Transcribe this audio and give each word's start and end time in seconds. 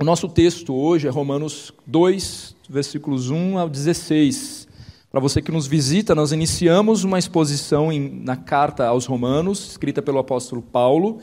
O 0.00 0.04
nosso 0.04 0.26
texto 0.26 0.74
hoje 0.74 1.06
é 1.06 1.10
Romanos 1.10 1.70
2, 1.86 2.56
versículos 2.66 3.28
1 3.28 3.58
ao 3.58 3.68
16. 3.68 4.66
Para 5.10 5.20
você 5.20 5.42
que 5.42 5.52
nos 5.52 5.66
visita, 5.66 6.14
nós 6.14 6.32
iniciamos 6.32 7.04
uma 7.04 7.18
exposição 7.18 7.92
em, 7.92 8.22
na 8.24 8.34
carta 8.34 8.86
aos 8.86 9.04
Romanos, 9.04 9.72
escrita 9.72 10.00
pelo 10.00 10.18
apóstolo 10.18 10.62
Paulo, 10.62 11.20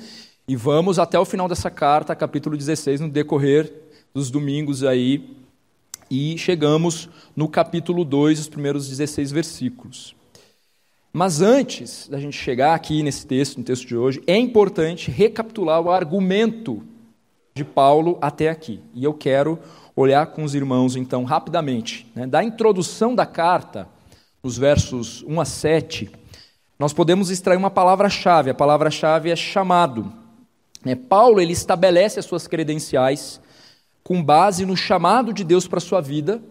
e 0.48 0.56
vamos 0.56 1.00
até 1.00 1.18
o 1.18 1.26
final 1.26 1.48
dessa 1.48 1.72
carta, 1.72 2.16
capítulo 2.16 2.56
16, 2.56 3.02
no 3.02 3.10
decorrer 3.10 3.74
dos 4.14 4.30
domingos 4.30 4.84
aí, 4.84 5.36
e 6.10 6.38
chegamos 6.38 7.10
no 7.36 7.50
capítulo 7.50 8.06
2, 8.06 8.40
os 8.40 8.50
primeiros 8.50 8.88
16 8.88 9.32
versículos. 9.32 10.16
Mas 11.12 11.42
antes 11.42 12.08
da 12.08 12.20
gente 12.20 12.38
chegar 12.38 12.76
aqui 12.76 13.02
nesse 13.02 13.26
texto, 13.26 13.58
no 13.58 13.64
texto 13.64 13.88
de 13.88 13.98
hoje, 13.98 14.22
é 14.28 14.38
importante 14.38 15.10
recapitular 15.10 15.82
o 15.82 15.90
argumento 15.90 16.84
de 17.60 17.66
Paulo 17.66 18.18
até 18.22 18.50
aqui. 18.50 18.82
E 18.94 19.04
eu 19.04 19.14
quero 19.14 19.60
olhar 19.96 20.28
com 20.28 20.44
os 20.44 20.56
irmãos, 20.56 20.96
então, 20.96 21.26
rapidamente. 21.26 22.10
Né? 22.16 22.26
Da 22.26 22.42
introdução 22.42 23.14
da 23.14 23.26
carta, 23.26 23.88
nos 24.42 24.58
versos 24.58 25.24
1 25.24 25.42
a 25.42 25.46
7, 25.46 26.10
nós 26.78 26.94
podemos 26.94 27.30
extrair 27.30 27.58
uma 27.58 27.70
palavra-chave. 27.70 28.50
A 28.50 28.54
palavra-chave 28.54 29.30
é 29.30 29.36
chamado. 29.36 30.12
É, 30.86 30.96
Paulo 30.96 31.42
ele 31.42 31.52
estabelece 31.52 32.18
as 32.18 32.26
suas 32.26 32.48
credenciais 32.48 33.42
com 34.02 34.24
base 34.24 34.66
no 34.66 34.78
chamado 34.78 35.34
de 35.34 35.44
Deus 35.44 35.68
para 35.68 35.80
a 35.80 35.82
sua 35.82 36.00
vida 36.00 36.42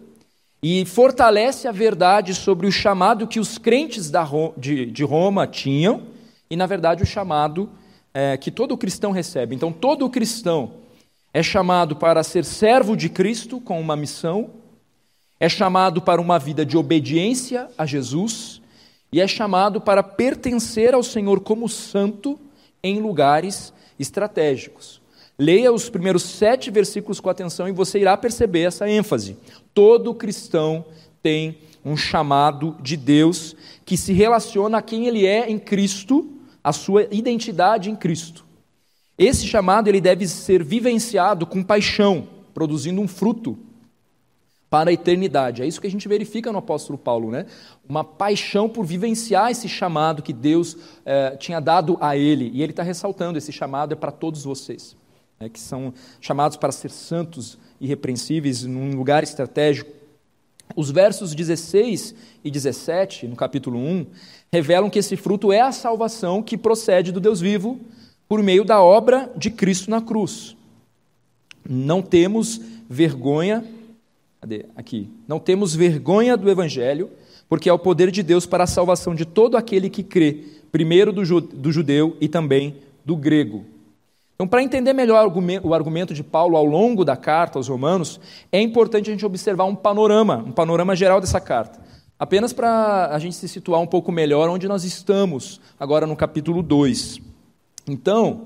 e 0.61 0.85
fortalece 0.85 1.67
a 1.67 1.71
verdade 1.71 2.35
sobre 2.35 2.67
o 2.67 2.71
chamado 2.71 3.25
que 3.25 3.39
os 3.39 3.57
crentes 3.57 4.11
de 4.57 5.03
Roma 5.03 5.47
tinham 5.47 6.03
e, 6.47 6.55
na 6.55 6.67
verdade, 6.67 7.01
o 7.01 7.07
chamado 7.07 7.67
é, 8.13 8.37
que 8.37 8.51
todo 8.51 8.77
cristão 8.77 9.11
recebe. 9.11 9.55
Então, 9.55 9.71
todo 9.71 10.07
cristão 10.07 10.73
é 11.33 11.43
chamado 11.43 11.95
para 11.95 12.23
ser 12.23 12.43
servo 12.43 12.95
de 12.95 13.09
Cristo 13.09 13.59
com 13.59 13.79
uma 13.79 13.95
missão, 13.95 14.51
é 15.39 15.47
chamado 15.47 16.01
para 16.01 16.21
uma 16.21 16.37
vida 16.37 16.65
de 16.65 16.77
obediência 16.77 17.69
a 17.77 17.85
Jesus 17.85 18.61
e 19.11 19.21
é 19.21 19.27
chamado 19.27 19.79
para 19.79 20.03
pertencer 20.03 20.93
ao 20.93 21.03
Senhor 21.03 21.39
como 21.39 21.69
santo 21.69 22.39
em 22.83 22.99
lugares 22.99 23.73
estratégicos. 23.97 25.01
Leia 25.37 25.71
os 25.71 25.89
primeiros 25.89 26.23
sete 26.23 26.69
versículos 26.69 27.19
com 27.19 27.29
atenção 27.29 27.67
e 27.67 27.71
você 27.71 27.99
irá 27.99 28.17
perceber 28.17 28.63
essa 28.63 28.89
ênfase. 28.89 29.37
Todo 29.73 30.13
cristão 30.13 30.83
tem 31.23 31.57
um 31.85 31.95
chamado 31.95 32.75
de 32.81 32.97
Deus 32.97 33.55
que 33.85 33.95
se 33.95 34.11
relaciona 34.11 34.79
a 34.79 34.81
quem 34.81 35.07
ele 35.07 35.25
é 35.25 35.49
em 35.49 35.57
Cristo, 35.57 36.29
a 36.61 36.73
sua 36.73 37.07
identidade 37.09 37.89
em 37.89 37.95
Cristo. 37.95 38.45
Esse 39.19 39.45
chamado 39.45 39.89
ele 39.89 39.99
deve 39.99 40.25
ser 40.25 40.63
vivenciado 40.63 41.45
com 41.45 41.61
paixão, 41.61 42.25
produzindo 42.53 43.01
um 43.01 43.07
fruto 43.07 43.59
para 44.69 44.91
a 44.91 44.93
eternidade. 44.93 45.61
É 45.61 45.67
isso 45.67 45.81
que 45.81 45.87
a 45.87 45.91
gente 45.91 46.07
verifica 46.07 46.53
no 46.53 46.59
apóstolo 46.59 46.97
Paulo, 46.97 47.29
né? 47.29 47.45
Uma 47.87 48.01
paixão 48.01 48.69
por 48.69 48.85
vivenciar 48.85 49.51
esse 49.51 49.67
chamado 49.67 50.23
que 50.23 50.31
Deus 50.31 50.77
eh, 51.05 51.35
tinha 51.37 51.59
dado 51.59 51.97
a 51.99 52.15
ele. 52.15 52.49
E 52.53 52.63
ele 52.63 52.71
está 52.71 52.81
ressaltando: 52.81 53.37
esse 53.37 53.51
chamado 53.51 53.91
é 53.91 53.95
para 53.95 54.11
todos 54.11 54.45
vocês, 54.45 54.95
né? 55.37 55.49
que 55.49 55.59
são 55.59 55.93
chamados 56.21 56.55
para 56.55 56.71
ser 56.71 56.89
santos, 56.89 57.57
irrepreensíveis, 57.81 58.63
num 58.63 58.95
lugar 58.95 59.21
estratégico. 59.23 59.91
Os 60.75 60.91
versos 60.91 61.35
16 61.35 62.15
e 62.41 62.49
17, 62.49 63.27
no 63.27 63.35
capítulo 63.35 63.79
1, 63.79 64.05
revelam 64.53 64.89
que 64.89 64.99
esse 64.99 65.17
fruto 65.17 65.51
é 65.51 65.59
a 65.59 65.73
salvação 65.73 66.41
que 66.41 66.57
procede 66.57 67.11
do 67.11 67.19
Deus 67.19 67.41
vivo 67.41 67.81
por 68.29 68.43
meio 68.43 68.63
da 68.63 68.79
obra 68.79 69.31
de 69.35 69.49
Cristo 69.49 69.89
na 69.89 69.99
cruz. 69.99 70.55
Não 71.67 71.99
temos 71.99 72.61
vergonha, 72.87 73.65
cadê? 74.39 74.67
Aqui. 74.75 75.09
Não 75.27 75.39
temos 75.39 75.73
vergonha 75.73 76.37
do 76.37 76.47
evangelho, 76.47 77.09
porque 77.49 77.67
é 77.67 77.73
o 77.73 77.79
poder 77.79 78.11
de 78.11 78.21
Deus 78.21 78.45
para 78.45 78.65
a 78.65 78.67
salvação 78.67 79.15
de 79.15 79.25
todo 79.25 79.57
aquele 79.57 79.89
que 79.89 80.03
crê, 80.03 80.43
primeiro 80.71 81.11
do, 81.11 81.25
judeu 81.25 82.15
e 82.21 82.27
também 82.27 82.75
do 83.03 83.15
grego. 83.15 83.65
Então, 84.35 84.47
para 84.47 84.63
entender 84.63 84.93
melhor 84.93 85.29
o 85.63 85.73
argumento 85.73 86.13
de 86.13 86.23
Paulo 86.23 86.55
ao 86.55 86.63
longo 86.63 87.03
da 87.03 87.17
carta 87.17 87.57
aos 87.57 87.67
Romanos, 87.67 88.21
é 88.51 88.61
importante 88.61 89.09
a 89.09 89.13
gente 89.13 89.25
observar 89.25 89.65
um 89.65 89.75
panorama, 89.75 90.43
um 90.47 90.51
panorama 90.51 90.95
geral 90.95 91.19
dessa 91.19 91.41
carta. 91.41 91.81
Apenas 92.17 92.53
para 92.53 93.07
a 93.07 93.17
gente 93.17 93.35
se 93.35 93.49
situar 93.49 93.81
um 93.81 93.87
pouco 93.87 94.11
melhor 94.11 94.49
onde 94.49 94.67
nós 94.67 94.83
estamos, 94.83 95.59
agora 95.79 96.05
no 96.05 96.15
capítulo 96.15 96.61
2. 96.61 97.28
Então, 97.91 98.41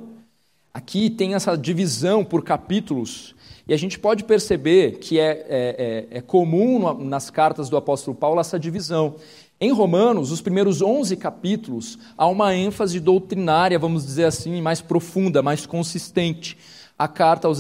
aqui 0.74 1.09
tem 1.09 1.34
essa 1.34 1.58
divisão 1.58 2.24
por 2.24 2.44
capítulos, 2.44 3.36
e 3.68 3.74
a 3.74 3.78
gente 3.78 4.00
pode 4.00 4.24
perceber 4.24 5.00
que 5.00 5.20
é, 5.20 5.46
é, 5.50 6.08
é, 6.12 6.18
é 6.18 6.22
comum 6.22 6.94
nas 7.04 7.30
cartas 7.30 7.70
do 7.70 7.78
apóstolo 7.78 8.16
Paulo 8.16 8.40
essa 8.40 8.59
divisão. 8.59 9.16
Em 9.59 9.72
Romanos, 9.72 10.31
os 10.31 10.42
primeiros 10.42 10.81
11 10.81 11.16
capítulos, 11.16 11.98
há 12.18 12.28
uma 12.28 12.56
ênfase 12.56 13.00
doutrinária, 13.00 13.80
vamos 13.80 14.06
dizer 14.06 14.26
assim, 14.26 14.62
mais 14.62 14.81
profunda, 14.81 15.42
mais 15.42 15.66
consistente. 15.66 16.58
A 16.98 17.08
carta 17.08 17.48
aos, 17.48 17.60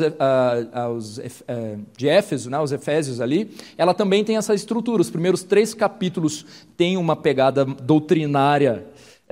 aos, 0.71 1.19
de 1.97 2.07
Éfeso, 2.07 2.49
né, 2.49 2.57
aos 2.57 2.71
Efésios 2.71 3.19
ali, 3.19 3.55
ela 3.77 3.93
também 3.93 4.23
tem 4.23 4.37
essa 4.37 4.53
estrutura. 4.53 5.01
Os 5.01 5.09
primeiros 5.09 5.43
três 5.43 5.73
capítulos 5.73 6.45
têm 6.77 6.97
uma 6.97 7.15
pegada 7.15 7.65
doutrinária 7.65 8.85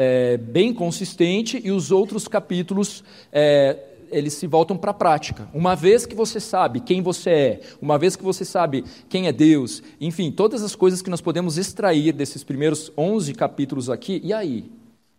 é, 0.04 0.36
bem 0.36 0.74
consistente 0.74 1.62
e 1.64 1.70
os 1.70 1.92
outros 1.92 2.28
capítulos 2.28 3.04
é, 3.32 3.78
eles 4.10 4.34
se 4.34 4.48
voltam 4.48 4.76
para 4.76 4.90
a 4.90 4.96
prática. 4.96 5.48
Uma 5.54 5.76
vez 5.76 6.08
que 6.08 6.16
você 6.16 6.40
sabe 6.40 6.80
quem 6.80 7.04
você 7.04 7.30
é, 7.30 7.60
uma 7.80 8.00
vez 8.00 8.16
que 8.16 8.24
você 8.24 8.44
sabe 8.44 8.84
quem 9.08 9.28
é 9.28 9.32
Deus, 9.32 9.84
enfim, 10.00 10.32
todas 10.32 10.64
as 10.64 10.76
coisas 10.76 11.04
que 11.04 11.10
nós 11.12 11.22
podemos 11.22 11.56
extrair 11.56 12.14
desses 12.14 12.44
primeiros 12.44 12.92
11 12.98 13.32
capítulos 13.36 13.92
aqui, 13.92 14.20
e 14.24 14.34
aí? 14.34 14.66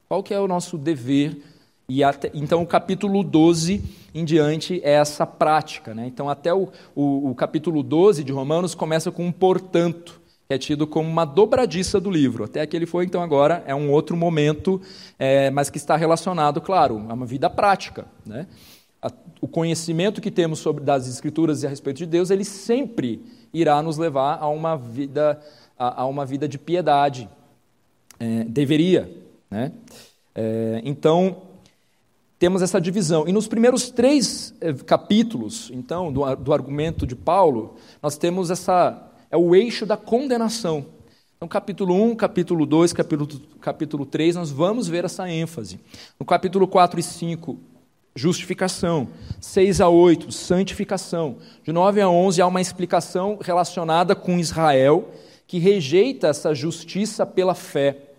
Qual 0.09 0.21
que 0.21 0.35
é 0.35 0.41
o 0.41 0.49
nosso 0.49 0.77
dever? 0.77 1.41
E 1.89 2.03
até, 2.03 2.33
então, 2.35 2.61
o 2.61 2.67
capítulo 2.67 3.23
12 3.23 3.85
em 4.13 4.25
diante 4.25 4.81
é 4.83 4.95
essa 4.95 5.25
prática. 5.25 5.95
Né? 5.95 6.09
Então, 6.09 6.29
até 6.29 6.53
o, 6.53 6.69
o, 6.93 7.31
o 7.31 7.35
capítulo 7.37 7.85
12 7.85 8.25
de 8.25 8.33
Romanos 8.33 8.75
começa 8.75 9.13
com 9.13 9.25
um 9.25 9.33
portanto 9.33 10.22
é 10.53 10.59
tido 10.59 10.87
como 10.87 11.09
uma 11.09 11.25
dobradiça 11.25 12.01
do 12.01 12.11
livro. 12.11 12.45
Até 12.45 12.67
que 12.67 12.77
ele 12.77 12.87
foi, 12.87 13.05
então, 13.05 13.23
agora 13.23 13.63
é 13.67 13.75
um 13.75 13.91
outro 13.91 14.17
momento, 14.17 14.81
é, 15.19 15.51
mas 15.51 15.71
que 15.71 15.79
está 15.79 15.97
relacionado, 15.97 16.61
claro, 16.61 17.05
a 17.09 17.15
uma 17.15 17.27
vida 17.27 17.49
prática. 17.51 18.07
Né? 18.25 18.47
O 19.41 19.49
conhecimento 19.49 20.21
que 20.21 20.31
temos 20.31 20.59
sobre 20.59 20.85
das 20.85 21.09
Escrituras 21.09 21.63
e 21.63 21.67
a 21.67 21.71
respeito 21.71 21.99
de 21.99 22.07
Deus, 22.07 22.31
ele 22.31 22.45
sempre 22.45 23.21
irá 23.53 23.83
nos 23.83 23.99
levar 23.99 24.39
a 24.41 24.49
uma 24.49 24.77
vida, 24.77 25.41
a, 25.79 26.03
a 26.03 26.07
uma 26.07 26.25
vida 26.25 26.49
de 26.49 26.59
piedade. 26.59 27.29
É, 28.21 28.45
deveria. 28.45 29.11
Né? 29.51 29.73
É, 30.35 30.81
então, 30.85 31.43
temos 32.39 32.63
essa 32.63 32.81
divisão. 32.81 33.29
E 33.29 33.33
nos 33.33 33.47
primeiros 33.47 33.91
três 33.91 34.55
é, 34.61 34.73
capítulos, 34.73 35.71
então, 35.73 36.13
do, 36.13 36.35
do 36.37 36.53
argumento 36.53 37.07
de 37.07 37.15
Paulo, 37.15 37.77
nós 38.03 38.17
temos 38.17 38.51
essa 38.51 39.12
é 39.33 39.37
o 39.37 39.55
eixo 39.55 39.87
da 39.87 39.97
condenação. 39.97 40.85
Então, 41.37 41.49
capítulo 41.49 41.95
1, 41.95 42.15
capítulo 42.15 42.67
2, 42.67 42.93
capítulo, 42.93 43.27
capítulo 43.61 44.05
3, 44.05 44.37
nós 44.37 44.51
vamos 44.51 44.87
ver 44.87 45.07
essa 45.07 45.29
ênfase. 45.29 45.81
No 46.21 46.27
capítulo 46.27 46.69
4 46.69 47.01
e 47.01 47.03
5, 47.03 47.59
justificação. 48.15 49.09
6 49.41 49.81
a 49.81 49.89
8, 49.89 50.31
santificação. 50.31 51.39
De 51.65 51.73
9 51.73 52.03
a 52.03 52.09
11, 52.11 52.43
há 52.43 52.47
uma 52.47 52.61
explicação 52.61 53.39
relacionada 53.41 54.15
com 54.15 54.39
Israel, 54.39 55.11
que 55.47 55.59
rejeita 55.59 56.29
essa 56.29 56.55
justiça 56.55 57.25
pela 57.25 57.55
fé. 57.55 58.11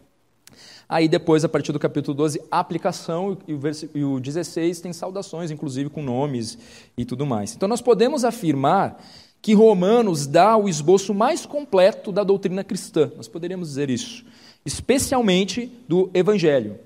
Aí 0.89 1.07
depois, 1.07 1.45
a 1.45 1.49
partir 1.49 1.71
do 1.71 1.79
capítulo 1.79 2.17
12, 2.17 2.41
aplicação, 2.51 3.37
e 3.47 3.53
o, 3.53 3.59
e 3.95 4.03
o 4.03 4.19
16 4.19 4.81
tem 4.81 4.91
saudações, 4.91 5.51
inclusive 5.51 5.89
com 5.89 6.01
nomes 6.01 6.57
e 6.97 7.05
tudo 7.05 7.25
mais. 7.25 7.55
Então 7.55 7.69
nós 7.69 7.81
podemos 7.81 8.25
afirmar 8.25 9.01
que 9.43 9.53
Romanos 9.53 10.25
dá 10.25 10.55
o 10.55 10.69
esboço 10.69 11.13
mais 11.13 11.45
completo 11.45 12.13
da 12.13 12.23
doutrina 12.23 12.63
cristã, 12.63 13.11
nós 13.17 13.27
poderíamos 13.27 13.67
dizer 13.67 13.89
isso, 13.89 14.23
especialmente 14.65 15.69
do 15.85 16.09
Evangelho. 16.13 16.79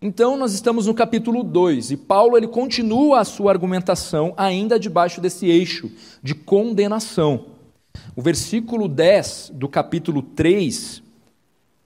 Então, 0.00 0.38
nós 0.38 0.54
estamos 0.54 0.86
no 0.86 0.94
capítulo 0.94 1.44
2 1.44 1.90
e 1.90 1.96
Paulo 1.98 2.38
ele 2.38 2.48
continua 2.48 3.20
a 3.20 3.24
sua 3.24 3.52
argumentação 3.52 4.32
ainda 4.34 4.80
debaixo 4.80 5.20
desse 5.20 5.44
eixo 5.46 5.92
de 6.22 6.34
condenação. 6.34 7.48
O 8.16 8.22
versículo 8.22 8.88
10 8.88 9.52
do 9.56 9.68
capítulo 9.68 10.22
3, 10.22 11.02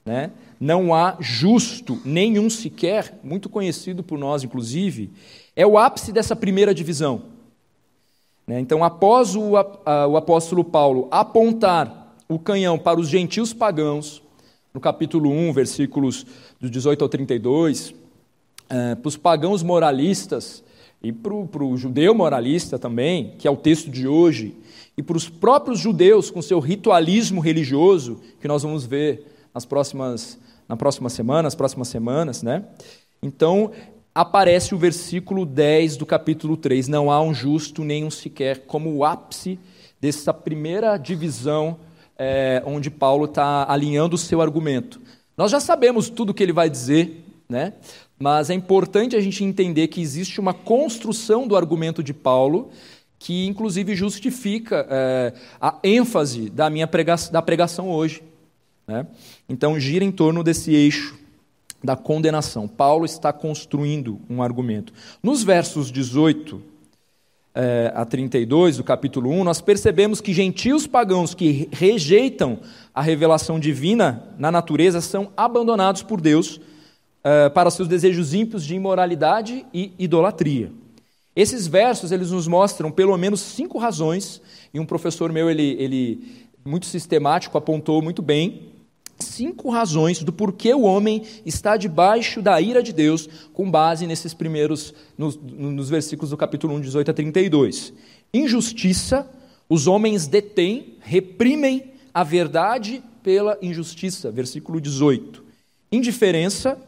né, 0.06 0.30
não 0.60 0.94
há 0.94 1.16
justo 1.18 2.00
nenhum 2.04 2.48
sequer, 2.48 3.18
muito 3.24 3.48
conhecido 3.48 4.04
por 4.04 4.16
nós 4.16 4.44
inclusive, 4.44 5.10
é 5.56 5.66
o 5.66 5.76
ápice 5.76 6.12
dessa 6.12 6.36
primeira 6.36 6.72
divisão. 6.72 7.29
Né? 8.50 8.58
Então, 8.58 8.82
após 8.82 9.36
o, 9.36 9.52
o 9.52 10.16
apóstolo 10.16 10.64
Paulo 10.64 11.06
apontar 11.08 12.16
o 12.28 12.36
canhão 12.36 12.76
para 12.76 12.98
os 12.98 13.08
gentios 13.08 13.52
pagãos, 13.52 14.20
no 14.74 14.80
capítulo 14.80 15.30
1, 15.30 15.52
versículos 15.52 16.26
do 16.60 16.68
18 16.68 17.00
ao 17.00 17.08
32, 17.08 17.94
é, 18.68 18.96
para 18.96 19.08
os 19.08 19.16
pagãos 19.16 19.62
moralistas, 19.62 20.64
e 21.00 21.12
para 21.12 21.32
o 21.32 21.76
judeu 21.76 22.12
moralista 22.12 22.76
também, 22.76 23.36
que 23.38 23.46
é 23.46 23.50
o 23.52 23.56
texto 23.56 23.88
de 23.88 24.08
hoje, 24.08 24.56
e 24.96 25.02
para 25.02 25.16
os 25.16 25.28
próprios 25.28 25.78
judeus 25.78 26.28
com 26.28 26.42
seu 26.42 26.58
ritualismo 26.58 27.40
religioso, 27.40 28.20
que 28.40 28.48
nós 28.48 28.64
vamos 28.64 28.84
ver 28.84 29.26
nas 29.54 29.64
próximas, 29.64 30.36
na 30.68 30.76
próxima 30.76 31.08
semana, 31.08 31.44
nas 31.44 31.54
próximas 31.54 31.86
semanas, 31.86 32.42
né? 32.42 32.64
Então, 33.22 33.70
aparece 34.14 34.74
o 34.74 34.78
versículo 34.78 35.46
10 35.46 35.96
do 35.96 36.04
capítulo 36.04 36.56
3, 36.56 36.88
não 36.88 37.10
há 37.10 37.20
um 37.22 37.32
justo 37.32 37.84
nem 37.84 38.04
um 38.04 38.10
sequer, 38.10 38.60
como 38.66 38.94
o 38.94 39.04
ápice 39.04 39.58
dessa 40.00 40.32
primeira 40.34 40.96
divisão 40.96 41.78
é, 42.18 42.62
onde 42.66 42.90
Paulo 42.90 43.26
está 43.26 43.70
alinhando 43.70 44.16
o 44.16 44.18
seu 44.18 44.40
argumento. 44.40 45.00
Nós 45.36 45.50
já 45.50 45.60
sabemos 45.60 46.10
tudo 46.10 46.30
o 46.30 46.34
que 46.34 46.42
ele 46.42 46.52
vai 46.52 46.68
dizer, 46.68 47.24
né? 47.48 47.72
mas 48.18 48.50
é 48.50 48.54
importante 48.54 49.16
a 49.16 49.20
gente 49.20 49.42
entender 49.42 49.88
que 49.88 50.00
existe 50.00 50.40
uma 50.40 50.52
construção 50.52 51.46
do 51.46 51.56
argumento 51.56 52.02
de 52.02 52.12
Paulo 52.12 52.70
que, 53.18 53.46
inclusive, 53.46 53.94
justifica 53.94 54.86
é, 54.90 55.32
a 55.60 55.78
ênfase 55.84 56.50
da 56.50 56.68
minha 56.70 56.86
pregação, 56.86 57.32
da 57.32 57.42
pregação 57.42 57.90
hoje. 57.90 58.22
Né? 58.86 59.06
Então, 59.48 59.78
gira 59.78 60.04
em 60.04 60.10
torno 60.10 60.42
desse 60.42 60.74
eixo 60.74 61.19
da 61.82 61.96
condenação. 61.96 62.68
Paulo 62.68 63.04
está 63.04 63.32
construindo 63.32 64.20
um 64.28 64.42
argumento. 64.42 64.92
Nos 65.22 65.42
versos 65.42 65.90
18 65.90 66.62
é, 67.54 67.92
a 67.94 68.04
32 68.04 68.76
do 68.76 68.84
capítulo 68.84 69.30
1, 69.30 69.44
nós 69.44 69.60
percebemos 69.60 70.20
que 70.20 70.32
gentios 70.32 70.86
pagãos 70.86 71.34
que 71.34 71.68
rejeitam 71.72 72.60
a 72.94 73.02
revelação 73.02 73.58
divina 73.58 74.28
na 74.38 74.50
natureza 74.50 75.00
são 75.00 75.32
abandonados 75.36 76.02
por 76.02 76.20
Deus 76.20 76.60
é, 77.24 77.48
para 77.48 77.70
seus 77.70 77.88
desejos 77.88 78.34
ímpios 78.34 78.64
de 78.64 78.74
imoralidade 78.74 79.64
e 79.74 79.92
idolatria. 79.98 80.72
Esses 81.34 81.66
versos 81.66 82.12
eles 82.12 82.30
nos 82.30 82.46
mostram 82.46 82.90
pelo 82.90 83.16
menos 83.16 83.40
cinco 83.40 83.78
razões, 83.78 84.40
e 84.72 84.80
um 84.80 84.86
professor 84.86 85.32
meu, 85.32 85.50
ele, 85.50 85.76
ele 85.78 86.46
muito 86.64 86.86
sistemático, 86.86 87.56
apontou 87.56 88.02
muito 88.02 88.20
bem, 88.20 88.68
cinco 89.20 89.70
razões 89.70 90.22
do 90.22 90.32
porquê 90.32 90.74
o 90.74 90.82
homem 90.82 91.22
está 91.44 91.76
debaixo 91.76 92.42
da 92.42 92.60
ira 92.60 92.82
de 92.82 92.92
Deus, 92.92 93.28
com 93.52 93.70
base 93.70 94.06
nesses 94.06 94.34
primeiros, 94.34 94.94
nos, 95.16 95.36
nos 95.36 95.88
versículos 95.88 96.30
do 96.30 96.36
capítulo 96.36 96.74
1, 96.74 96.80
18 96.80 97.10
a 97.10 97.14
32. 97.14 97.92
Injustiça, 98.32 99.28
os 99.68 99.86
homens 99.86 100.26
detêm, 100.26 100.96
reprimem 101.00 101.92
a 102.12 102.24
verdade 102.24 103.02
pela 103.22 103.58
injustiça, 103.62 104.30
versículo 104.30 104.80
18. 104.80 105.44
Indiferença, 105.92 106.78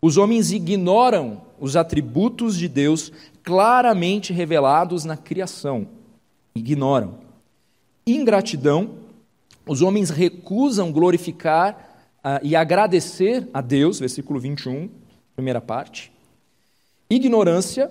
os 0.00 0.16
homens 0.16 0.52
ignoram 0.52 1.42
os 1.58 1.76
atributos 1.76 2.56
de 2.56 2.68
Deus 2.68 3.12
claramente 3.42 4.32
revelados 4.32 5.04
na 5.04 5.16
criação. 5.16 5.86
Ignoram. 6.54 7.18
Ingratidão, 8.06 8.90
os 9.66 9.82
homens 9.82 10.10
recusam 10.10 10.92
glorificar 10.92 12.08
uh, 12.24 12.38
e 12.42 12.54
agradecer 12.54 13.48
a 13.52 13.60
Deus, 13.60 13.98
versículo 13.98 14.38
21, 14.38 14.88
primeira 15.34 15.60
parte. 15.60 16.12
Ignorância, 17.10 17.90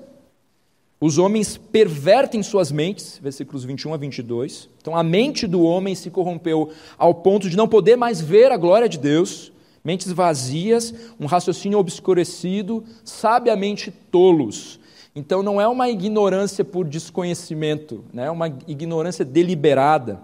os 1.00 1.18
homens 1.18 1.58
pervertem 1.58 2.42
suas 2.42 2.72
mentes, 2.72 3.20
versículos 3.22 3.66
21 3.66 3.94
a 3.94 3.98
22. 3.98 4.70
Então, 4.82 4.96
a 4.96 5.04
mente 5.04 5.46
do 5.46 5.62
homem 5.62 5.94
se 5.94 6.10
corrompeu 6.10 6.72
ao 6.98 7.14
ponto 7.14 7.50
de 7.50 7.58
não 7.58 7.68
poder 7.68 7.96
mais 7.98 8.22
ver 8.22 8.52
a 8.52 8.58
glória 8.58 8.88
de 8.88 8.98
Deus, 8.98 9.52
mentes 9.84 10.12
vazias, 10.12 10.94
um 11.20 11.26
raciocínio 11.26 11.78
obscurecido, 11.78 12.84
sabiamente 13.04 13.92
tolos. 13.92 14.80
Então, 15.14 15.44
não 15.44 15.60
é 15.60 15.68
uma 15.68 15.90
ignorância 15.90 16.64
por 16.64 16.86
desconhecimento, 16.86 18.04
né? 18.14 18.26
é 18.26 18.32
uma 18.32 18.48
ignorância 18.48 19.24
deliberada. 19.24 20.22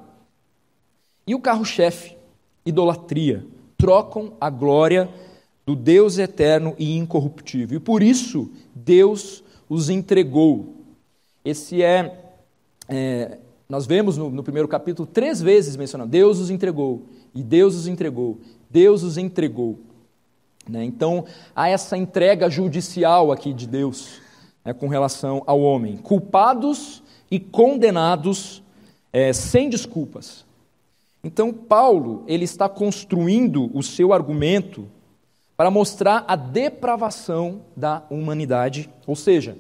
E 1.25 1.35
o 1.35 1.39
carro-chefe, 1.39 2.17
idolatria, 2.65 3.45
trocam 3.77 4.33
a 4.39 4.49
glória 4.49 5.09
do 5.65 5.75
Deus 5.75 6.17
eterno 6.17 6.75
e 6.77 6.97
incorruptível. 6.97 7.77
E 7.77 7.79
por 7.79 8.03
isso 8.03 8.51
Deus 8.75 9.43
os 9.69 9.89
entregou. 9.89 10.75
Esse 11.43 11.81
é, 11.81 12.33
é 12.87 13.37
nós 13.69 13.85
vemos 13.85 14.17
no, 14.17 14.29
no, 14.29 14.43
primeiro 14.43 14.67
capítulo 14.67 15.07
três 15.07 15.41
vezes 15.41 15.75
mencionando: 15.75 16.11
Deus 16.11 16.39
os 16.39 16.49
entregou, 16.49 17.03
e 17.33 17.41
Deus 17.41 17.75
os 17.75 17.87
entregou, 17.87 18.39
Deus 18.69 19.03
os 19.03 19.17
entregou. 19.17 19.79
Né? 20.67 20.83
Então 20.83 21.25
há 21.55 21.69
essa 21.69 21.97
entrega 21.97 22.49
judicial 22.49 23.31
aqui 23.31 23.53
de 23.53 23.65
Deus 23.65 24.19
né, 24.63 24.73
com 24.73 24.87
relação 24.87 25.41
ao 25.47 25.61
homem, 25.61 25.97
culpados 25.97 27.01
e 27.29 27.39
condenados 27.39 28.61
é, 29.13 29.31
sem 29.33 29.69
desculpas. 29.69 30.45
Então, 31.23 31.53
Paulo 31.53 32.23
ele 32.27 32.45
está 32.45 32.67
construindo 32.67 33.69
o 33.73 33.83
seu 33.83 34.11
argumento 34.11 34.87
para 35.55 35.69
mostrar 35.69 36.25
a 36.27 36.35
depravação 36.35 37.61
da 37.75 38.03
humanidade, 38.09 38.89
ou 39.05 39.15
seja, 39.15 39.57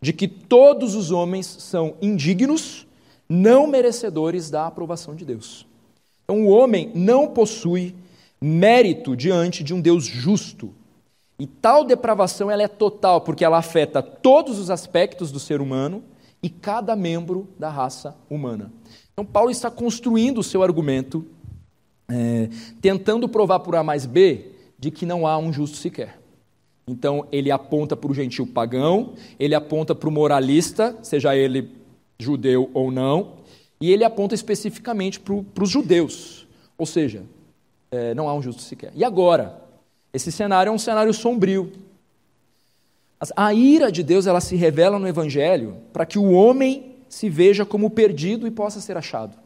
de 0.00 0.12
que 0.12 0.28
todos 0.28 0.94
os 0.94 1.10
homens 1.10 1.46
são 1.46 1.94
indignos, 2.00 2.86
não 3.28 3.66
merecedores 3.66 4.50
da 4.50 4.66
aprovação 4.66 5.14
de 5.14 5.24
Deus. 5.24 5.66
Então, 6.24 6.42
o 6.42 6.48
homem 6.48 6.90
não 6.94 7.28
possui 7.28 7.94
mérito 8.40 9.16
diante 9.16 9.62
de 9.62 9.74
um 9.74 9.80
Deus 9.80 10.04
justo. 10.04 10.72
E 11.38 11.46
tal 11.46 11.84
depravação 11.84 12.50
ela 12.50 12.62
é 12.62 12.68
total, 12.68 13.20
porque 13.20 13.44
ela 13.44 13.58
afeta 13.58 14.02
todos 14.02 14.58
os 14.58 14.70
aspectos 14.70 15.32
do 15.32 15.40
ser 15.40 15.60
humano 15.60 16.02
e 16.42 16.48
cada 16.48 16.94
membro 16.94 17.48
da 17.58 17.70
raça 17.70 18.16
humana. 18.28 18.72
Então, 19.20 19.30
Paulo 19.30 19.50
está 19.50 19.70
construindo 19.70 20.38
o 20.38 20.42
seu 20.42 20.62
argumento, 20.62 21.26
é, 22.08 22.48
tentando 22.80 23.28
provar 23.28 23.60
por 23.60 23.76
A 23.76 23.84
mais 23.84 24.06
B 24.06 24.52
de 24.78 24.90
que 24.90 25.04
não 25.04 25.26
há 25.26 25.36
um 25.36 25.52
justo 25.52 25.76
sequer. 25.76 26.18
Então, 26.88 27.26
ele 27.30 27.50
aponta 27.50 27.94
para 27.94 28.10
o 28.10 28.14
gentil 28.14 28.46
pagão, 28.46 29.12
ele 29.38 29.54
aponta 29.54 29.94
para 29.94 30.08
o 30.08 30.12
moralista, 30.12 30.96
seja 31.02 31.36
ele 31.36 31.70
judeu 32.18 32.70
ou 32.72 32.90
não, 32.90 33.34
e 33.78 33.92
ele 33.92 34.04
aponta 34.04 34.34
especificamente 34.34 35.20
para, 35.20 35.62
os 35.62 35.68
judeus. 35.68 36.46
Ou 36.78 36.86
seja, 36.86 37.22
é, 37.90 38.14
não 38.14 38.26
há 38.26 38.32
um 38.32 38.40
justo 38.40 38.62
sequer. 38.62 38.90
E 38.96 39.04
agora? 39.04 39.62
Esse 40.14 40.32
cenário 40.32 40.70
é 40.70 40.72
um 40.72 40.78
cenário 40.78 41.12
sombrio. 41.12 41.70
A 43.36 43.52
ira 43.52 43.92
de 43.92 44.02
Deus 44.02 44.26
ela 44.26 44.40
se 44.40 44.56
revela 44.56 44.98
no 44.98 45.06
Evangelho 45.06 45.76
para 45.92 46.06
que 46.06 46.18
o 46.18 46.30
homem 46.30 46.89
se 47.10 47.28
veja 47.28 47.66
como 47.66 47.90
perdido 47.90 48.46
e 48.46 48.50
possa 48.50 48.80
ser 48.80 48.96
achado. 48.96 49.36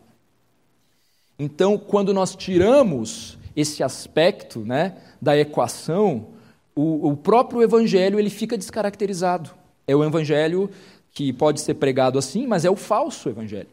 Então, 1.38 1.76
quando 1.78 2.12
nós 2.12 2.36
tiramos 2.36 3.38
esse 3.56 3.82
aspecto 3.82 4.60
né, 4.60 4.98
da 5.20 5.36
equação, 5.36 6.28
o, 6.76 7.08
o 7.08 7.16
próprio 7.16 7.62
evangelho 7.62 8.18
ele 8.18 8.30
fica 8.30 8.58
descaracterizado. 8.58 9.50
É 9.86 9.96
o 9.96 10.04
evangelho 10.04 10.70
que 11.12 11.32
pode 11.32 11.60
ser 11.60 11.74
pregado 11.74 12.18
assim, 12.18 12.46
mas 12.46 12.64
é 12.64 12.70
o 12.70 12.76
falso 12.76 13.30
evangelho. 13.30 13.68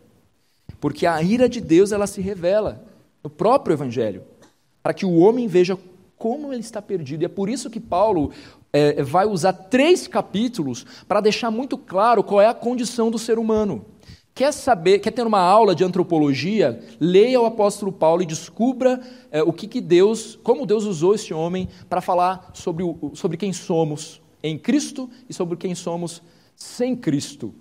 Porque 0.79 1.05
a 1.05 1.21
ira 1.21 1.50
de 1.50 1.60
Deus 1.60 1.91
ela 1.91 2.07
se 2.07 2.21
revela 2.21 2.83
no 3.21 3.29
próprio 3.29 3.74
evangelho, 3.74 4.24
para 4.81 4.93
que 4.93 5.05
o 5.05 5.17
homem 5.17 5.48
veja 5.48 5.77
como 6.22 6.54
ele 6.54 6.62
está 6.62 6.80
perdido. 6.80 7.24
E 7.24 7.25
é 7.25 7.28
por 7.28 7.50
isso 7.50 7.68
que 7.68 7.80
Paulo 7.80 8.30
é, 8.72 9.01
vai 9.01 9.25
usar 9.25 9.54
três 9.54 10.08
capítulos 10.08 10.86
para 11.08 11.20
deixar 11.20 11.50
muito 11.50 11.80
claro 11.80 12.24
qual 12.24 12.40
é 12.40 12.46
a 12.46 12.54
condição 12.54 13.10
do 13.10 13.18
ser 13.18 13.40
humano. 13.40 13.84
Quer 14.36 14.54
saber, 14.54 15.00
quer 15.00 15.10
ter 15.10 15.25
uma 15.25 15.40
aula 15.40 15.74
de 15.74 15.84
antropologia? 15.84 16.80
Leia 17.00 17.42
o 17.42 17.48
apóstolo 17.48 17.92
Paulo 17.92 18.22
e 18.22 18.28
descubra 18.28 19.01
é, 19.32 19.42
o 19.42 19.51
que, 19.51 19.68
que 19.68 19.82
Deus, 19.82 20.38
como 20.44 20.63
Deus 20.63 20.86
usou 20.86 21.16
esse 21.16 21.34
homem 21.34 21.68
para 21.90 22.01
falar 22.01 22.51
sobre, 22.54 22.84
o, 22.84 23.12
sobre 23.16 23.36
quem 23.36 23.51
somos 23.51 24.22
em 24.44 24.60
Cristo 24.60 25.10
e 25.28 25.34
sobre 25.34 25.58
quem 25.58 25.74
somos 25.74 26.22
sem 26.56 26.96
Cristo. 26.96 27.51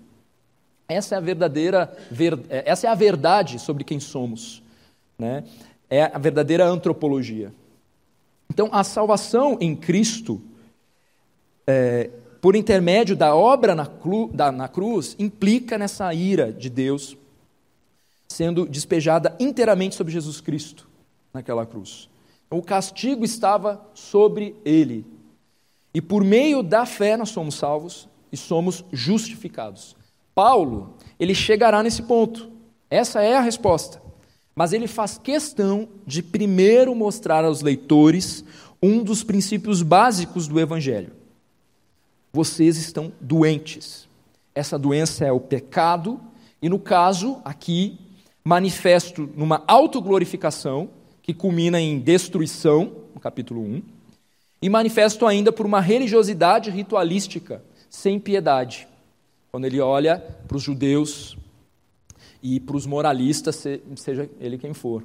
Essa 0.87 1.15
é 1.15 1.17
a 1.17 1.21
verdadeira, 1.21 1.91
ver, 2.11 2.39
é, 2.47 2.61
essa 2.67 2.85
é 2.85 2.91
a 2.91 2.95
verdade 2.95 3.57
sobre 3.57 3.83
quem 3.83 3.99
somos, 3.99 4.61
né? 5.17 5.45
É 5.89 6.03
a 6.03 6.19
verdadeira 6.19 6.63
antropologia. 6.67 7.51
Então, 8.51 8.67
a 8.73 8.83
salvação 8.83 9.57
em 9.61 9.73
Cristo 9.73 10.41
é, 11.65 12.09
por 12.41 12.53
intermédio 12.53 13.15
da 13.15 13.33
obra 13.33 13.73
na, 13.73 13.89
da, 14.33 14.51
na 14.51 14.67
cruz, 14.67 15.15
implica 15.17 15.77
nessa 15.77 16.13
ira 16.13 16.51
de 16.51 16.69
Deus 16.69 17.15
sendo 18.27 18.65
despejada 18.65 19.37
inteiramente 19.39 19.95
sobre 19.95 20.11
Jesus 20.11 20.41
Cristo 20.41 20.85
naquela 21.33 21.65
cruz. 21.65 22.09
Então, 22.45 22.59
o 22.59 22.61
castigo 22.61 23.23
estava 23.23 23.81
sobre 23.93 24.53
ele. 24.65 25.05
E 25.93 26.01
por 26.01 26.21
meio 26.21 26.61
da 26.61 26.85
fé 26.85 27.15
nós 27.15 27.29
somos 27.29 27.55
salvos 27.55 28.09
e 28.33 28.35
somos 28.35 28.83
justificados. 28.91 29.95
Paulo, 30.35 30.97
ele 31.17 31.33
chegará 31.33 31.81
nesse 31.81 32.01
ponto. 32.03 32.51
Essa 32.89 33.21
é 33.21 33.37
a 33.37 33.41
resposta. 33.41 34.00
Mas 34.55 34.73
ele 34.73 34.87
faz 34.87 35.17
questão 35.17 35.87
de 36.05 36.21
primeiro 36.21 36.93
mostrar 36.93 37.45
aos 37.45 37.61
leitores 37.61 38.43
um 38.81 39.03
dos 39.03 39.23
princípios 39.23 39.81
básicos 39.81 40.47
do 40.47 40.59
evangelho 40.59 41.21
vocês 42.33 42.77
estão 42.77 43.11
doentes. 43.19 44.07
Essa 44.55 44.79
doença 44.79 45.25
é 45.25 45.31
o 45.31 45.39
pecado, 45.39 46.19
e 46.61 46.69
no 46.69 46.79
caso 46.79 47.41
aqui, 47.43 47.99
manifesto 48.43 49.29
numa 49.35 49.63
autoglorificação, 49.67 50.89
que 51.21 51.33
culmina 51.33 51.79
em 51.79 51.99
destruição, 51.99 52.91
no 53.13 53.19
capítulo 53.19 53.61
1, 53.61 53.81
e 54.61 54.69
manifesto 54.69 55.25
ainda 55.25 55.51
por 55.51 55.65
uma 55.65 55.81
religiosidade 55.81 56.69
ritualística, 56.69 57.63
sem 57.89 58.19
piedade, 58.19 58.87
quando 59.51 59.65
ele 59.65 59.79
olha 59.79 60.17
para 60.47 60.57
os 60.57 60.63
judeus 60.63 61.37
e 62.41 62.59
para 62.59 62.75
os 62.75 62.85
moralistas, 62.85 63.63
seja 63.95 64.29
ele 64.39 64.57
quem 64.57 64.73
for. 64.73 65.03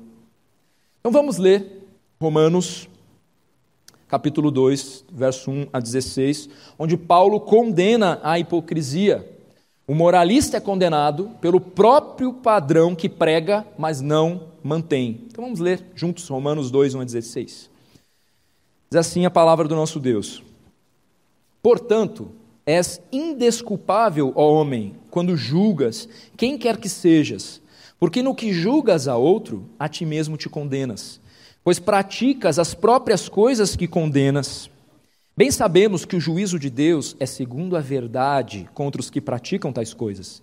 Então 1.01 1.13
vamos 1.13 1.37
ler 1.37 1.85
Romanos 2.21 2.89
capítulo 4.09 4.51
2, 4.51 5.05
verso 5.13 5.51
1 5.51 5.69
a 5.73 5.81
16, 5.81 6.49
onde 6.79 6.97
Paulo 6.97 7.41
condena 7.41 8.21
a 8.23 8.39
hipocrisia. 8.39 9.29
O 9.87 9.95
moralista 9.95 10.57
é 10.57 10.61
condenado 10.61 11.31
pelo 11.41 11.61
próprio 11.61 12.33
padrão 12.33 12.95
que 12.95 13.09
prega, 13.09 13.67
mas 13.79 14.01
não 14.01 14.49
mantém. 14.63 15.21
Então 15.27 15.45
vamos 15.45 15.61
ler 15.61 15.85
juntos 15.95 16.29
Romanos 16.29 16.71
2, 16.71 16.95
1 16.95 17.01
a 17.01 17.05
16. 17.05 17.71
Diz 18.91 18.99
assim 18.99 19.25
a 19.25 19.31
palavra 19.31 19.69
do 19.69 19.75
nosso 19.75 20.01
Deus: 20.01 20.43
Portanto, 21.63 22.31
és 22.67 23.01
indesculpável, 23.13 24.33
ó 24.35 24.53
homem, 24.53 24.97
quando 25.11 25.37
julgas 25.37 26.09
quem 26.37 26.59
quer 26.59 26.77
que 26.77 26.89
sejas, 26.89 27.63
porque 27.99 28.23
no 28.23 28.35
que 28.35 28.53
julgas 28.53 29.09
a 29.09 29.17
outro, 29.17 29.65
a 29.79 29.89
ti 29.89 30.05
mesmo 30.05 30.37
te 30.37 30.49
condenas 30.49 31.21
pois 31.67 31.81
praticas 31.81 32.61
as 32.61 32.75
próprias 32.75 33.29
coisas 33.29 33.75
que 33.75 33.89
condenas. 33.89 34.71
Bem 35.37 35.51
sabemos 35.51 36.05
que 36.05 36.15
o 36.15 36.21
juízo 36.21 36.61
de 36.61 36.71
Deus 36.71 37.17
é 37.19 37.27
segundo 37.27 37.77
a 37.77 37.81
verdade 37.81 38.71
contra 38.73 39.01
os 39.01 39.11
que 39.11 39.21
praticam 39.21 39.73
tais 39.73 39.93
coisas. 39.93 40.41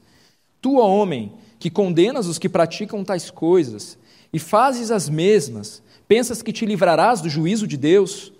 Tu, 0.60 0.78
ó 0.78 0.86
homem, 0.86 1.32
que 1.58 1.70
condenas 1.70 2.28
os 2.28 2.38
que 2.38 2.50
praticam 2.50 3.06
tais 3.06 3.32
coisas 3.32 3.98
e 4.34 4.38
fazes 4.38 4.92
as 4.92 5.08
mesmas, 5.08 5.82
pensas 6.10 6.42
que 6.42 6.52
te 6.52 6.66
livrarás 6.66 7.22
do 7.22 7.30
juízo 7.30 7.66
de 7.66 7.78
Deus? 7.78 8.34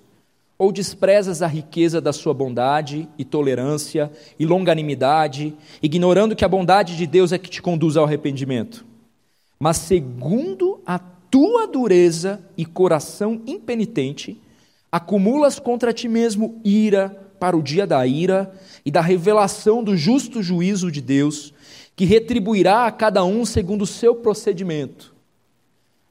Ou 0.64 0.72
desprezas 0.72 1.42
a 1.42 1.48
riqueza 1.48 2.00
da 2.00 2.14
sua 2.14 2.34
bondade 2.34 3.06
e 3.18 3.26
tolerância 3.26 4.10
e 4.40 4.46
longanimidade, 4.46 5.54
ignorando 5.82 6.38
que 6.38 6.46
a 6.46 6.48
bondade 6.48 6.96
de 6.96 7.06
Deus 7.06 7.34
é 7.34 7.38
que 7.38 7.50
te 7.50 7.62
conduz 7.62 7.98
ao 7.98 8.06
arrependimento? 8.06 8.86
Mas 9.60 9.76
segundo 9.76 10.80
a 10.86 10.98
tua 10.98 11.68
dureza 11.68 12.40
e 12.56 12.66
coração 12.66 13.42
impenitente, 13.46 14.42
acumulas 14.90 15.60
contra 15.60 15.92
ti 15.92 16.08
mesmo 16.08 16.62
ira 16.64 17.10
para 17.42 17.58
o 17.58 17.62
dia 17.62 17.86
da 17.86 18.08
ira 18.08 18.50
e 18.86 18.90
da 18.90 19.02
revelação 19.02 19.84
do 19.84 19.98
justo 19.98 20.42
juízo 20.42 20.90
de 20.90 21.02
Deus, 21.02 21.54
que 21.94 22.06
retribuirá 22.06 22.88
a 22.88 22.92
cada 22.94 23.26
um 23.26 23.46
segundo 23.46 23.82
o 23.82 23.88
seu 23.88 24.16
procedimento. 24.16 25.14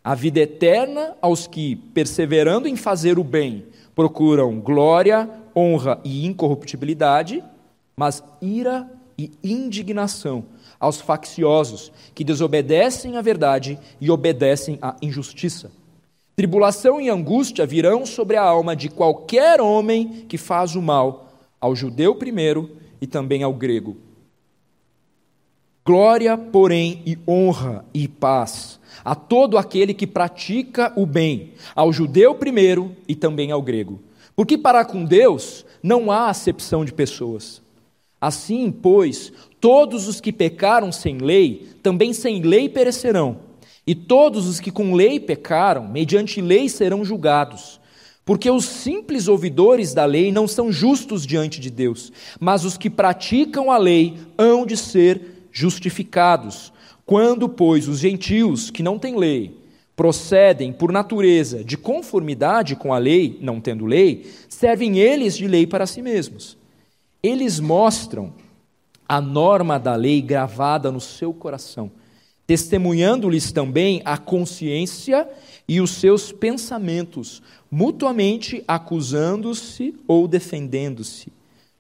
A 0.05 0.15
vida 0.15 0.41
eterna 0.41 1.17
aos 1.23 1.47
que, 1.47 1.77
perseverando 1.95 2.69
em 2.69 2.77
fazer 2.77 3.19
o 3.19 3.25
bem, 3.25 3.65
procuram 3.95 4.59
glória, 4.61 5.29
honra 5.55 6.01
e 6.05 6.27
incorruptibilidade, 6.27 7.43
mas 7.97 8.23
ira 8.41 8.91
e 9.19 9.31
indignação 9.45 10.45
aos 10.81 11.01
facciosos, 11.01 11.93
que 12.15 12.25
desobedecem 12.25 13.17
à 13.17 13.23
verdade 13.23 13.79
e 14.01 14.11
obedecem 14.11 14.79
à 14.83 14.97
injustiça. 15.01 15.71
Tribulação 16.35 17.01
e 17.01 17.09
angústia 17.09 17.67
virão 17.67 18.05
sobre 18.07 18.37
a 18.37 18.43
alma 18.43 18.75
de 18.75 18.89
qualquer 18.89 19.61
homem 19.61 20.25
que 20.29 20.39
faz 20.39 20.75
o 20.75 20.83
mal, 20.83 21.31
ao 21.61 21.77
judeu 21.77 22.15
primeiro 22.15 22.77
e 23.01 23.07
também 23.07 23.43
ao 23.43 23.53
grego. 23.53 23.97
Glória, 25.85 26.37
porém, 26.39 27.03
e 27.05 27.19
honra 27.29 27.85
e 27.93 28.09
paz 28.09 28.81
a 29.05 29.15
todo 29.15 29.59
aquele 29.59 29.95
que 29.95 30.07
pratica 30.07 30.93
o 30.97 31.07
bem, 31.07 31.53
ao 31.75 31.93
judeu 31.93 32.35
primeiro 32.35 32.95
e 33.07 33.15
também 33.15 33.51
ao 33.51 33.63
grego. 33.63 34.01
Porque 34.35 34.57
para 34.57 34.85
com 34.85 35.05
Deus 35.05 35.65
não 35.83 36.11
há 36.11 36.29
acepção 36.29 36.85
de 36.85 36.93
pessoas. 36.93 37.61
Assim, 38.21 38.71
pois, 38.71 39.33
Todos 39.63 40.09
os 40.09 40.21
que 40.21 40.33
pecaram 40.33 40.91
sem 40.91 41.19
lei, 41.19 41.69
também 41.85 42.13
sem 42.13 42.43
lei 42.43 42.69
perecerão. 42.69 43.37
E 43.87 43.95
todos 43.95 44.49
os 44.49 44.59
que 44.59 44.73
com 44.73 44.93
lei 44.93 45.21
pecaram, 45.21 45.87
mediante 45.87 46.41
lei 46.41 46.69
serão 46.69 47.05
julgados. 47.05 47.81
Porque 48.25 48.51
os 48.51 48.65
simples 48.65 49.29
ouvidores 49.29 49.95
da 49.95 50.05
lei 50.05 50.33
não 50.33 50.49
são 50.49 50.73
justos 50.73 51.25
diante 51.25 51.61
de 51.61 51.71
Deus, 51.71 52.13
mas 52.41 52.65
os 52.65 52.77
que 52.77 52.91
praticam 52.91 53.71
a 53.71 53.79
lei 53.79 54.17
hão 54.37 54.67
de 54.67 54.77
ser 54.77 55.47
justificados. 55.53 56.73
Quando, 57.13 57.47
pois, 57.47 57.89
os 57.89 57.99
gentios 57.99 58.71
que 58.71 58.83
não 58.83 58.99
têm 58.99 59.19
lei 59.19 59.55
procedem 59.95 60.73
por 60.73 60.91
natureza 60.91 61.63
de 61.63 61.77
conformidade 61.77 62.75
com 62.75 62.95
a 62.95 62.97
lei, 62.97 63.39
não 63.43 63.61
tendo 63.61 63.85
lei, 63.85 64.25
servem 64.49 64.99
eles 64.99 65.37
de 65.37 65.47
lei 65.47 65.67
para 65.67 65.87
si 65.87 66.01
mesmos. 66.01 66.57
Eles 67.23 67.61
mostram 67.61 68.33
a 69.07 69.21
norma 69.21 69.79
da 69.79 69.95
lei 69.95 70.23
gravada 70.23 70.91
no 70.91 71.03
seu 71.03 71.35
coração, 71.35 71.91
testemunhando-lhes 72.47 73.53
também 73.53 74.01
a 74.07 74.17
consciência 74.17 75.29
e 75.69 75.83
os 75.83 75.91
seus 75.91 76.33
pensamentos, 76.33 77.43
mutuamente 77.71 78.65
acusando-se 78.67 79.95
ou 80.09 80.27
defendendo-se. 80.27 81.31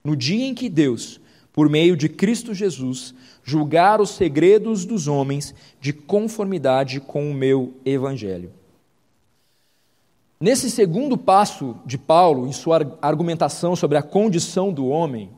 No 0.04 0.14
dia 0.14 0.44
em 0.44 0.52
que 0.52 0.68
Deus, 0.68 1.21
por 1.52 1.68
meio 1.68 1.96
de 1.96 2.08
Cristo 2.08 2.54
Jesus, 2.54 3.14
julgar 3.44 4.00
os 4.00 4.10
segredos 4.10 4.84
dos 4.84 5.06
homens 5.06 5.54
de 5.80 5.92
conformidade 5.92 7.00
com 7.00 7.30
o 7.30 7.34
meu 7.34 7.74
evangelho. 7.84 8.52
Nesse 10.40 10.70
segundo 10.70 11.16
passo 11.16 11.76
de 11.86 11.96
Paulo, 11.96 12.46
em 12.46 12.52
sua 12.52 12.98
argumentação 13.00 13.76
sobre 13.76 13.96
a 13.96 14.02
condição 14.02 14.72
do 14.72 14.88
homem, 14.88 15.30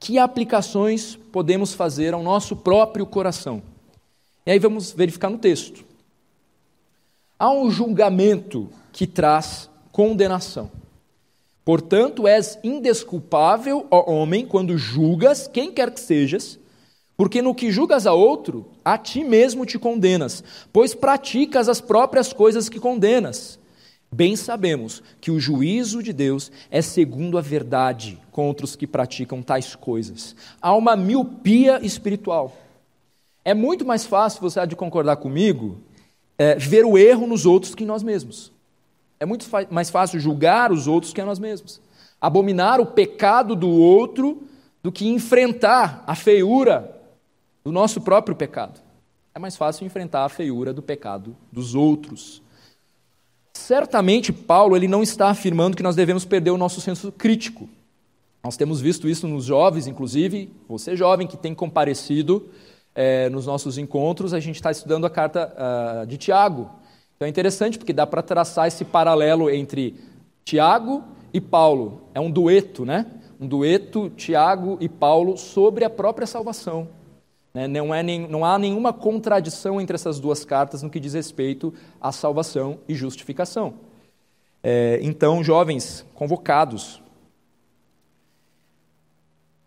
que 0.00 0.18
aplicações 0.18 1.16
podemos 1.16 1.74
fazer 1.74 2.14
ao 2.14 2.22
nosso 2.22 2.56
próprio 2.56 3.06
coração? 3.06 3.62
E 4.46 4.50
aí 4.50 4.58
vamos 4.58 4.92
verificar 4.92 5.30
no 5.30 5.38
texto. 5.38 5.84
Há 7.38 7.50
um 7.50 7.70
julgamento 7.70 8.68
que 8.92 9.06
traz 9.06 9.70
condenação. 9.92 10.77
Portanto, 11.68 12.26
és 12.26 12.58
indesculpável, 12.64 13.86
ó 13.90 14.10
homem, 14.10 14.46
quando 14.46 14.78
julgas 14.78 15.46
quem 15.46 15.70
quer 15.70 15.90
que 15.90 16.00
sejas, 16.00 16.58
porque 17.14 17.42
no 17.42 17.54
que 17.54 17.70
julgas 17.70 18.06
a 18.06 18.14
outro, 18.14 18.64
a 18.82 18.96
ti 18.96 19.22
mesmo 19.22 19.66
te 19.66 19.78
condenas, 19.78 20.42
pois 20.72 20.94
praticas 20.94 21.68
as 21.68 21.78
próprias 21.78 22.32
coisas 22.32 22.70
que 22.70 22.80
condenas. 22.80 23.58
Bem 24.10 24.34
sabemos 24.34 25.02
que 25.20 25.30
o 25.30 25.38
juízo 25.38 26.02
de 26.02 26.10
Deus 26.10 26.50
é 26.70 26.80
segundo 26.80 27.36
a 27.36 27.42
verdade 27.42 28.18
contra 28.32 28.64
os 28.64 28.74
que 28.74 28.86
praticam 28.86 29.42
tais 29.42 29.76
coisas. 29.76 30.34
Há 30.62 30.74
uma 30.74 30.96
miopia 30.96 31.84
espiritual. 31.84 32.56
É 33.44 33.52
muito 33.52 33.84
mais 33.84 34.06
fácil, 34.06 34.40
você 34.40 34.58
há 34.58 34.64
de 34.64 34.74
concordar 34.74 35.16
comigo, 35.16 35.76
é, 36.38 36.54
ver 36.54 36.86
o 36.86 36.96
erro 36.96 37.26
nos 37.26 37.44
outros 37.44 37.74
que 37.74 37.84
em 37.84 37.86
nós 37.86 38.02
mesmos. 38.02 38.56
É 39.20 39.26
muito 39.26 39.46
mais 39.70 39.90
fácil 39.90 40.20
julgar 40.20 40.70
os 40.72 40.86
outros 40.86 41.12
que 41.12 41.20
a 41.20 41.26
nós 41.26 41.38
mesmos. 41.38 41.80
Abominar 42.20 42.80
o 42.80 42.86
pecado 42.86 43.54
do 43.54 43.68
outro 43.70 44.42
do 44.82 44.92
que 44.92 45.08
enfrentar 45.08 46.04
a 46.06 46.14
feiura 46.14 46.96
do 47.64 47.72
nosso 47.72 48.00
próprio 48.00 48.36
pecado. 48.36 48.80
É 49.34 49.38
mais 49.38 49.56
fácil 49.56 49.86
enfrentar 49.86 50.24
a 50.24 50.28
feiura 50.28 50.72
do 50.72 50.82
pecado 50.82 51.36
dos 51.52 51.74
outros. 51.74 52.42
Certamente 53.52 54.32
Paulo 54.32 54.76
ele 54.76 54.88
não 54.88 55.02
está 55.02 55.28
afirmando 55.30 55.76
que 55.76 55.82
nós 55.82 55.96
devemos 55.96 56.24
perder 56.24 56.50
o 56.50 56.58
nosso 56.58 56.80
senso 56.80 57.10
crítico. 57.10 57.68
Nós 58.42 58.56
temos 58.56 58.80
visto 58.80 59.08
isso 59.08 59.26
nos 59.26 59.44
jovens, 59.44 59.86
inclusive, 59.86 60.50
você 60.68 60.96
jovem 60.96 61.26
que 61.26 61.36
tem 61.36 61.54
comparecido 61.54 62.48
é, 62.94 63.28
nos 63.28 63.46
nossos 63.46 63.78
encontros, 63.78 64.32
a 64.32 64.40
gente 64.40 64.56
está 64.56 64.70
estudando 64.70 65.06
a 65.06 65.10
carta 65.10 65.52
uh, 65.54 66.06
de 66.06 66.16
Tiago. 66.16 66.70
Então 67.18 67.26
é 67.26 67.28
interessante 67.28 67.76
porque 67.76 67.92
dá 67.92 68.06
para 68.06 68.22
traçar 68.22 68.68
esse 68.68 68.84
paralelo 68.84 69.50
entre 69.50 69.96
Tiago 70.44 71.02
e 71.34 71.40
Paulo. 71.40 72.02
É 72.14 72.20
um 72.20 72.30
dueto, 72.30 72.84
né? 72.84 73.06
Um 73.40 73.46
dueto 73.48 74.08
Tiago 74.10 74.78
e 74.80 74.88
Paulo 74.88 75.36
sobre 75.36 75.84
a 75.84 75.90
própria 75.90 76.28
salvação. 76.28 76.86
Né? 77.52 77.66
Não, 77.66 77.92
é 77.92 78.04
nem, 78.04 78.28
não 78.28 78.44
há 78.44 78.56
nenhuma 78.56 78.92
contradição 78.92 79.80
entre 79.80 79.96
essas 79.96 80.20
duas 80.20 80.44
cartas 80.44 80.80
no 80.80 80.88
que 80.88 81.00
diz 81.00 81.14
respeito 81.14 81.74
à 82.00 82.12
salvação 82.12 82.78
e 82.88 82.94
justificação. 82.94 83.74
É, 84.62 85.00
então, 85.02 85.42
jovens 85.42 86.06
convocados, 86.14 87.02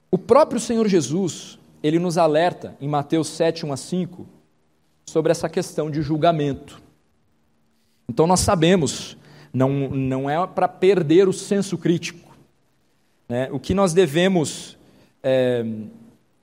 o 0.09 0.17
próprio 0.17 0.59
Senhor 0.59 0.87
Jesus, 0.87 1.59
ele 1.83 1.99
nos 1.99 2.17
alerta 2.17 2.77
em 2.79 2.87
Mateus 2.87 3.27
7, 3.27 3.65
1 3.65 3.73
a 3.73 3.77
5, 3.77 4.25
sobre 5.05 5.31
essa 5.33 5.49
questão 5.49 5.91
de 5.91 6.01
julgamento. 6.01 6.81
Então, 8.11 8.27
nós 8.27 8.41
sabemos, 8.41 9.15
não, 9.53 9.69
não 9.69 10.29
é 10.29 10.45
para 10.45 10.67
perder 10.67 11.29
o 11.29 11.33
senso 11.33 11.77
crítico. 11.77 12.35
Né? 13.29 13.47
O 13.53 13.57
que 13.57 13.73
nós 13.73 13.93
devemos 13.93 14.77
é, 15.23 15.65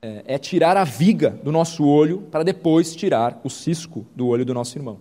é, 0.00 0.22
é 0.24 0.38
tirar 0.38 0.78
a 0.78 0.84
viga 0.84 1.38
do 1.44 1.52
nosso 1.52 1.84
olho 1.84 2.22
para 2.30 2.42
depois 2.42 2.96
tirar 2.96 3.38
o 3.44 3.50
cisco 3.50 4.06
do 4.16 4.28
olho 4.28 4.46
do 4.46 4.54
nosso 4.54 4.78
irmão. 4.78 4.98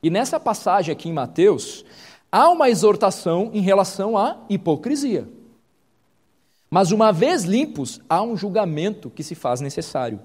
E 0.00 0.08
nessa 0.08 0.38
passagem 0.38 0.92
aqui 0.92 1.08
em 1.08 1.12
Mateus, 1.12 1.84
há 2.30 2.48
uma 2.50 2.70
exortação 2.70 3.50
em 3.52 3.60
relação 3.60 4.16
à 4.16 4.36
hipocrisia. 4.48 5.26
Mas 6.70 6.92
uma 6.92 7.10
vez 7.12 7.42
limpos, 7.42 8.00
há 8.08 8.22
um 8.22 8.36
julgamento 8.36 9.10
que 9.10 9.24
se 9.24 9.34
faz 9.34 9.60
necessário. 9.60 10.20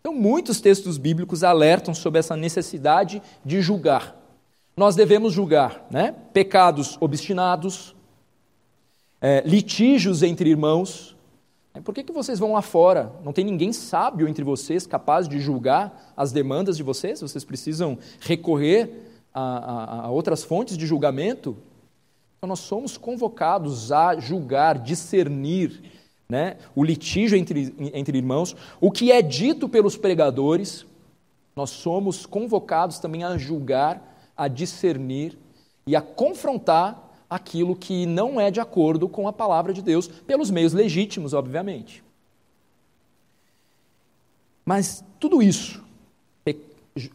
Então, 0.00 0.12
muitos 0.12 0.60
textos 0.60 0.98
bíblicos 0.98 1.44
alertam 1.44 1.94
sobre 1.94 2.18
essa 2.18 2.36
necessidade 2.36 3.22
de 3.44 3.62
julgar. 3.62 4.19
Nós 4.80 4.96
devemos 4.96 5.34
julgar 5.34 5.86
né? 5.90 6.14
pecados 6.32 6.96
obstinados, 7.02 7.94
é, 9.20 9.42
litígios 9.44 10.22
entre 10.22 10.48
irmãos. 10.48 11.14
Por 11.84 11.94
que, 11.94 12.02
que 12.02 12.14
vocês 12.14 12.38
vão 12.38 12.54
lá 12.54 12.62
fora? 12.62 13.12
Não 13.22 13.30
tem 13.30 13.44
ninguém 13.44 13.74
sábio 13.74 14.26
entre 14.26 14.42
vocês 14.42 14.86
capaz 14.86 15.28
de 15.28 15.38
julgar 15.38 16.14
as 16.16 16.32
demandas 16.32 16.78
de 16.78 16.82
vocês? 16.82 17.20
Vocês 17.20 17.44
precisam 17.44 17.98
recorrer 18.20 19.18
a, 19.34 19.42
a, 19.42 20.00
a 20.06 20.10
outras 20.10 20.44
fontes 20.44 20.78
de 20.78 20.86
julgamento? 20.86 21.58
Então, 22.38 22.48
nós 22.48 22.60
somos 22.60 22.96
convocados 22.96 23.92
a 23.92 24.18
julgar, 24.18 24.78
discernir 24.78 25.78
né, 26.26 26.56
o 26.74 26.82
litígio 26.82 27.36
entre, 27.36 27.74
entre 27.92 28.16
irmãos, 28.16 28.56
o 28.80 28.90
que 28.90 29.12
é 29.12 29.20
dito 29.20 29.68
pelos 29.68 29.98
pregadores, 29.98 30.86
nós 31.54 31.68
somos 31.68 32.24
convocados 32.24 32.98
também 32.98 33.24
a 33.24 33.36
julgar, 33.36 34.09
a 34.40 34.48
discernir 34.48 35.36
e 35.86 35.94
a 35.94 36.00
confrontar 36.00 37.10
aquilo 37.28 37.76
que 37.76 38.06
não 38.06 38.40
é 38.40 38.50
de 38.50 38.58
acordo 38.58 39.06
com 39.06 39.28
a 39.28 39.32
palavra 39.34 39.70
de 39.70 39.82
Deus, 39.82 40.08
pelos 40.08 40.50
meios 40.50 40.72
legítimos, 40.72 41.34
obviamente. 41.34 42.02
Mas 44.64 45.04
tudo 45.18 45.42
isso, 45.42 45.84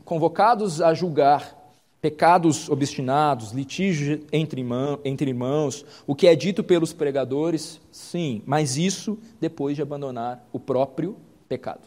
convocados 0.04 0.82
a 0.82 0.94
julgar 0.94 1.66
pecados 2.00 2.70
obstinados, 2.70 3.52
litígios 3.52 4.22
entre, 4.32 4.62
irmão, 4.62 5.00
entre 5.04 5.32
irmãos, 5.32 5.84
o 6.06 6.14
que 6.14 6.28
é 6.28 6.36
dito 6.36 6.64
pelos 6.64 6.94
pregadores, 6.94 7.82
sim, 7.92 8.44
mas 8.46 8.78
isso 8.78 9.18
depois 9.42 9.76
de 9.76 9.82
abandonar 9.82 10.48
o 10.54 10.60
próprio 10.60 11.18
pecado. 11.50 11.82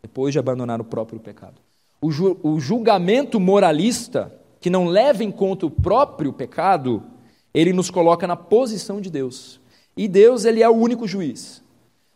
Depois 0.00 0.32
de 0.32 0.38
abandonar 0.38 0.80
o 0.80 0.84
próprio 0.84 1.20
pecado. 1.20 1.60
O, 2.00 2.10
ju, 2.10 2.38
o 2.42 2.58
julgamento 2.58 3.38
moralista, 3.38 4.32
que 4.62 4.70
não 4.70 4.86
leva 4.86 5.22
em 5.22 5.30
conta 5.30 5.66
o 5.66 5.70
próprio 5.70 6.32
pecado, 6.32 7.02
ele 7.52 7.74
nos 7.74 7.90
coloca 7.90 8.26
na 8.26 8.36
posição 8.36 8.98
de 8.98 9.10
Deus. 9.10 9.60
E 9.94 10.08
Deus, 10.08 10.46
ele 10.46 10.62
é 10.62 10.68
o 10.68 10.74
único 10.74 11.06
juiz. 11.06 11.62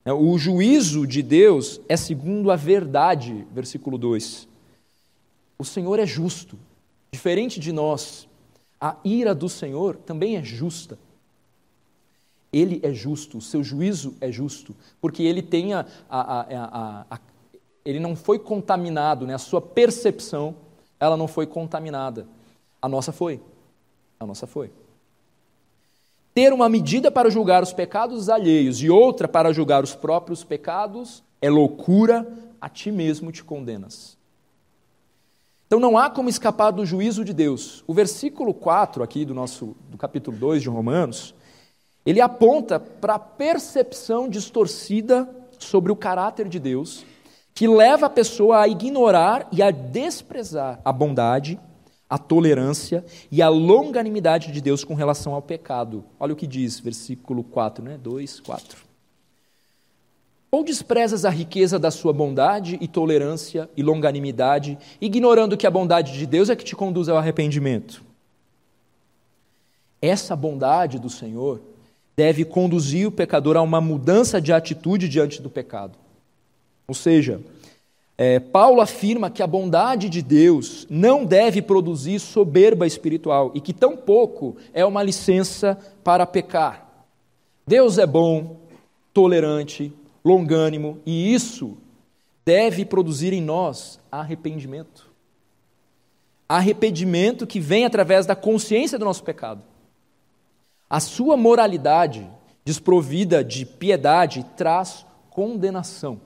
O 0.06 0.38
juízo 0.38 1.06
de 1.06 1.22
Deus 1.22 1.80
é 1.88 1.96
segundo 1.96 2.50
a 2.50 2.56
verdade, 2.56 3.46
versículo 3.52 3.98
2. 3.98 4.48
O 5.58 5.64
Senhor 5.64 5.98
é 5.98 6.06
justo, 6.06 6.56
Diferente 7.16 7.58
de 7.58 7.72
nós, 7.72 8.28
a 8.78 8.96
ira 9.02 9.34
do 9.34 9.48
Senhor 9.48 9.96
também 9.96 10.36
é 10.36 10.42
justa. 10.42 10.98
Ele 12.52 12.78
é 12.82 12.92
justo, 12.92 13.38
o 13.38 13.40
seu 13.40 13.64
juízo 13.64 14.14
é 14.20 14.30
justo, 14.30 14.76
porque 15.00 15.22
ele 15.22 15.40
tem 15.40 15.72
a, 15.72 15.86
a, 16.10 16.40
a, 16.40 17.06
a 17.10 17.18
ele 17.86 17.98
não 17.98 18.14
foi 18.14 18.38
contaminado, 18.38 19.26
né? 19.26 19.32
a 19.32 19.38
sua 19.38 19.62
percepção 19.62 20.56
ela 21.00 21.16
não 21.16 21.26
foi 21.26 21.46
contaminada. 21.46 22.26
A 22.86 22.88
nossa 22.88 23.10
foi. 23.10 23.40
A 24.20 24.24
nossa 24.24 24.46
foi. 24.46 24.70
Ter 26.32 26.52
uma 26.52 26.68
medida 26.68 27.10
para 27.10 27.28
julgar 27.28 27.60
os 27.60 27.72
pecados 27.72 28.28
alheios 28.28 28.80
e 28.80 28.88
outra 28.88 29.26
para 29.26 29.52
julgar 29.52 29.82
os 29.82 29.96
próprios 29.96 30.44
pecados 30.44 31.20
é 31.42 31.50
loucura, 31.50 32.32
a 32.60 32.68
ti 32.68 32.92
mesmo 32.92 33.32
te 33.32 33.42
condenas. 33.42 34.16
Então 35.66 35.80
não 35.80 35.98
há 35.98 36.08
como 36.08 36.28
escapar 36.28 36.70
do 36.70 36.86
juízo 36.86 37.24
de 37.24 37.34
Deus. 37.34 37.82
O 37.88 37.92
versículo 37.92 38.54
4 38.54 39.02
aqui 39.02 39.24
do 39.24 39.34
nosso 39.34 39.76
do 39.90 39.98
capítulo 39.98 40.36
2 40.36 40.62
de 40.62 40.68
Romanos, 40.68 41.34
ele 42.06 42.20
aponta 42.20 42.78
para 42.78 43.16
a 43.16 43.18
percepção 43.18 44.28
distorcida 44.28 45.28
sobre 45.58 45.90
o 45.90 45.96
caráter 45.96 46.48
de 46.48 46.60
Deus, 46.60 47.04
que 47.52 47.66
leva 47.66 48.06
a 48.06 48.10
pessoa 48.10 48.60
a 48.60 48.68
ignorar 48.68 49.48
e 49.50 49.60
a 49.60 49.72
desprezar 49.72 50.80
a 50.84 50.92
bondade, 50.92 51.58
a 52.08 52.18
tolerância 52.18 53.04
e 53.30 53.42
a 53.42 53.48
longanimidade 53.48 54.52
de 54.52 54.60
Deus 54.60 54.84
com 54.84 54.94
relação 54.94 55.34
ao 55.34 55.42
pecado. 55.42 56.04
Olha 56.18 56.32
o 56.32 56.36
que 56.36 56.46
diz, 56.46 56.78
versículo 56.78 57.42
4, 57.42 57.84
né? 57.84 57.98
2, 58.02 58.40
4. 58.40 58.86
Ou 60.50 60.62
desprezas 60.62 61.24
a 61.24 61.30
riqueza 61.30 61.78
da 61.78 61.90
sua 61.90 62.12
bondade 62.12 62.78
e 62.80 62.86
tolerância 62.86 63.68
e 63.76 63.82
longanimidade, 63.82 64.78
ignorando 65.00 65.56
que 65.56 65.66
a 65.66 65.70
bondade 65.70 66.12
de 66.12 66.24
Deus 66.24 66.48
é 66.48 66.56
que 66.56 66.64
te 66.64 66.76
conduz 66.76 67.08
ao 67.08 67.18
arrependimento? 67.18 68.02
Essa 70.00 70.36
bondade 70.36 70.98
do 70.98 71.10
Senhor 71.10 71.60
deve 72.16 72.44
conduzir 72.44 73.08
o 73.08 73.12
pecador 73.12 73.56
a 73.56 73.62
uma 73.62 73.80
mudança 73.80 74.40
de 74.40 74.52
atitude 74.52 75.08
diante 75.08 75.42
do 75.42 75.50
pecado. 75.50 75.98
Ou 76.86 76.94
seja, 76.94 77.40
é, 78.18 78.40
Paulo 78.40 78.80
afirma 78.80 79.30
que 79.30 79.42
a 79.42 79.46
bondade 79.46 80.08
de 80.08 80.22
Deus 80.22 80.86
não 80.88 81.24
deve 81.24 81.60
produzir 81.60 82.18
soberba 82.18 82.86
espiritual 82.86 83.50
e 83.54 83.60
que 83.60 83.74
tampouco 83.74 84.56
é 84.72 84.84
uma 84.86 85.02
licença 85.02 85.78
para 86.02 86.24
pecar. 86.24 87.06
Deus 87.66 87.98
é 87.98 88.06
bom, 88.06 88.56
tolerante, 89.12 89.92
longânimo, 90.24 90.98
e 91.04 91.34
isso 91.34 91.76
deve 92.44 92.84
produzir 92.84 93.32
em 93.32 93.42
nós 93.42 94.00
arrependimento. 94.10 95.10
Arrependimento 96.48 97.46
que 97.46 97.60
vem 97.60 97.84
através 97.84 98.24
da 98.24 98.36
consciência 98.36 98.98
do 98.98 99.04
nosso 99.04 99.24
pecado. 99.24 99.62
A 100.88 101.00
sua 101.00 101.36
moralidade, 101.36 102.30
desprovida 102.64 103.44
de 103.44 103.66
piedade, 103.66 104.46
traz 104.56 105.04
condenação. 105.28 106.20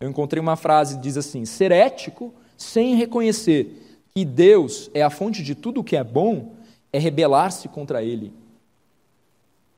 Eu 0.00 0.08
encontrei 0.08 0.40
uma 0.40 0.56
frase 0.56 0.96
que 0.96 1.02
diz 1.02 1.16
assim: 1.18 1.44
ser 1.44 1.70
ético 1.70 2.32
sem 2.56 2.96
reconhecer 2.96 4.00
que 4.14 4.24
Deus 4.24 4.90
é 4.94 5.02
a 5.02 5.10
fonte 5.10 5.42
de 5.42 5.54
tudo 5.54 5.80
o 5.80 5.84
que 5.84 5.96
é 5.96 6.02
bom 6.02 6.54
é 6.92 6.98
rebelar-se 6.98 7.68
contra 7.68 8.02
Ele. 8.02 8.32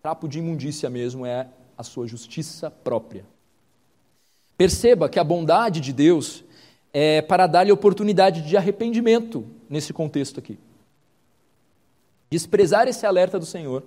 Trapo 0.01 0.29
de 0.29 0.39
imundícia 0.39 0.89
mesmo 0.89 1.27
é 1.27 1.49
a 1.77 1.83
sua 1.83 2.07
justiça 2.07 2.71
própria. 2.71 3.25
Perceba 4.57 5.09
que 5.09 5.19
a 5.19 5.25
bondade 5.25 5.81
de 5.81 5.93
Deus 5.93 6.45
é 6.93 7.21
para 7.21 7.47
dar-lhe 7.47 7.73
oportunidade 7.73 8.43
de 8.43 8.57
arrependimento 8.57 9.45
nesse 9.69 9.93
contexto 9.93 10.39
aqui. 10.39 10.59
Desprezar 12.31 12.89
esse 12.89 13.05
alerta 13.05 13.39
do 13.39 13.47
Senhor 13.47 13.83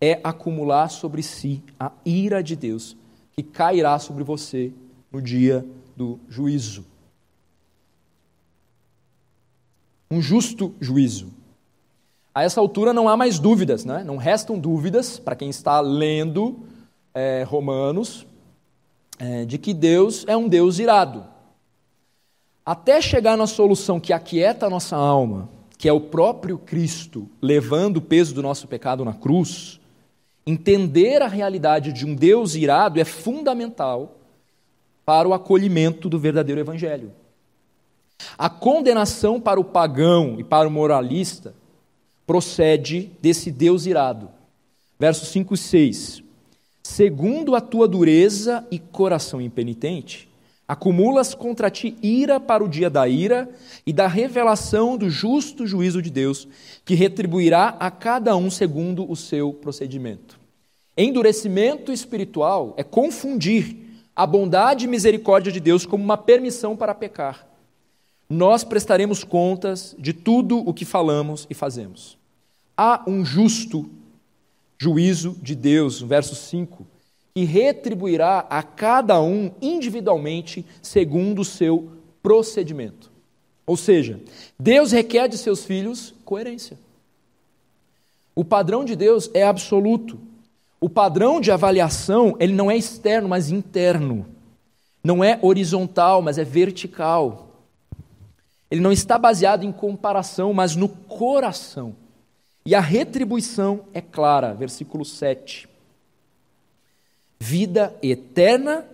é 0.00 0.20
acumular 0.22 0.88
sobre 0.88 1.22
si 1.22 1.62
a 1.78 1.92
ira 2.04 2.42
de 2.42 2.56
Deus, 2.56 2.96
que 3.32 3.42
cairá 3.42 3.98
sobre 3.98 4.22
você 4.22 4.72
no 5.14 5.22
dia 5.22 5.64
do 5.94 6.18
juízo. 6.28 6.84
Um 10.10 10.20
justo 10.20 10.74
juízo. 10.80 11.32
A 12.34 12.42
essa 12.42 12.60
altura 12.60 12.92
não 12.92 13.08
há 13.08 13.16
mais 13.16 13.38
dúvidas, 13.38 13.84
né? 13.84 14.02
não 14.02 14.16
restam 14.16 14.58
dúvidas 14.58 15.20
para 15.20 15.36
quem 15.36 15.48
está 15.48 15.80
lendo 15.80 16.58
é, 17.14 17.44
Romanos, 17.44 18.26
é, 19.16 19.44
de 19.44 19.56
que 19.56 19.72
Deus 19.72 20.24
é 20.26 20.36
um 20.36 20.48
Deus 20.48 20.80
irado. 20.80 21.24
Até 22.66 23.00
chegar 23.00 23.36
na 23.36 23.46
solução 23.46 24.00
que 24.00 24.12
aquieta 24.12 24.66
a 24.66 24.70
nossa 24.70 24.96
alma, 24.96 25.48
que 25.78 25.88
é 25.88 25.92
o 25.92 26.00
próprio 26.00 26.58
Cristo 26.58 27.28
levando 27.40 27.98
o 27.98 28.02
peso 28.02 28.34
do 28.34 28.42
nosso 28.42 28.66
pecado 28.66 29.04
na 29.04 29.12
cruz, 29.12 29.78
entender 30.44 31.22
a 31.22 31.28
realidade 31.28 31.92
de 31.92 32.04
um 32.04 32.16
Deus 32.16 32.56
irado 32.56 32.98
é 32.98 33.04
fundamental 33.04 34.16
para 35.04 35.28
o 35.28 35.34
acolhimento 35.34 36.08
do 36.08 36.18
verdadeiro 36.18 36.60
Evangelho. 36.60 37.12
A 38.38 38.48
condenação 38.48 39.40
para 39.40 39.60
o 39.60 39.64
pagão 39.64 40.36
e 40.38 40.44
para 40.44 40.68
o 40.68 40.70
moralista 40.70 41.54
procede 42.26 43.10
desse 43.20 43.50
Deus 43.50 43.86
irado. 43.86 44.30
Versos 44.98 45.28
5 45.28 45.54
e 45.54 45.58
6 45.58 46.24
segundo 46.84 47.56
a 47.56 47.60
tua 47.60 47.88
dureza 47.88 48.64
e 48.70 48.78
coração 48.78 49.40
impenitente, 49.40 50.28
acumulas 50.68 51.34
contra 51.34 51.70
ti 51.70 51.96
ira 52.02 52.38
para 52.38 52.62
o 52.62 52.68
dia 52.68 52.90
da 52.90 53.08
ira 53.08 53.48
e 53.86 53.92
da 53.92 54.06
revelação 54.06 54.96
do 54.96 55.08
justo 55.08 55.66
juízo 55.66 56.00
de 56.00 56.10
Deus, 56.10 56.46
que 56.84 56.94
retribuirá 56.94 57.76
a 57.80 57.90
cada 57.90 58.36
um 58.36 58.50
segundo 58.50 59.10
o 59.10 59.16
seu 59.16 59.52
procedimento. 59.52 60.38
Endurecimento 60.96 61.90
espiritual 61.90 62.74
é 62.76 62.84
confundir 62.84 63.76
a 64.14 64.26
bondade 64.26 64.84
e 64.84 64.88
misericórdia 64.88 65.52
de 65.52 65.60
Deus 65.60 65.84
como 65.84 66.04
uma 66.04 66.16
permissão 66.16 66.76
para 66.76 66.94
pecar. 66.94 67.46
Nós 68.28 68.64
prestaremos 68.64 69.22
contas 69.24 69.94
de 69.98 70.12
tudo 70.12 70.58
o 70.58 70.72
que 70.72 70.84
falamos 70.84 71.46
e 71.50 71.54
fazemos. 71.54 72.16
Há 72.76 73.04
um 73.06 73.24
justo 73.24 73.88
juízo 74.78 75.36
de 75.42 75.54
Deus, 75.54 76.00
verso 76.00 76.34
5, 76.34 76.86
que 77.34 77.44
retribuirá 77.44 78.46
a 78.48 78.62
cada 78.62 79.20
um 79.20 79.50
individualmente 79.60 80.64
segundo 80.80 81.40
o 81.40 81.44
seu 81.44 81.90
procedimento. 82.22 83.10
Ou 83.66 83.76
seja, 83.76 84.20
Deus 84.58 84.92
requer 84.92 85.28
de 85.28 85.38
seus 85.38 85.64
filhos 85.64 86.14
coerência. 86.24 86.78
O 88.34 88.44
padrão 88.44 88.84
de 88.84 88.96
Deus 88.96 89.30
é 89.32 89.42
absoluto. 89.42 90.18
O 90.84 90.88
padrão 90.90 91.40
de 91.40 91.50
avaliação, 91.50 92.36
ele 92.38 92.52
não 92.52 92.70
é 92.70 92.76
externo, 92.76 93.26
mas 93.26 93.50
interno. 93.50 94.26
Não 95.02 95.24
é 95.24 95.38
horizontal, 95.40 96.20
mas 96.20 96.36
é 96.36 96.44
vertical. 96.44 97.48
Ele 98.70 98.82
não 98.82 98.92
está 98.92 99.16
baseado 99.16 99.64
em 99.64 99.72
comparação, 99.72 100.52
mas 100.52 100.76
no 100.76 100.90
coração. 100.90 101.96
E 102.66 102.74
a 102.74 102.80
retribuição 102.80 103.86
é 103.94 104.02
clara, 104.02 104.52
versículo 104.52 105.06
7. 105.06 105.66
Vida 107.40 107.96
eterna 108.02 108.84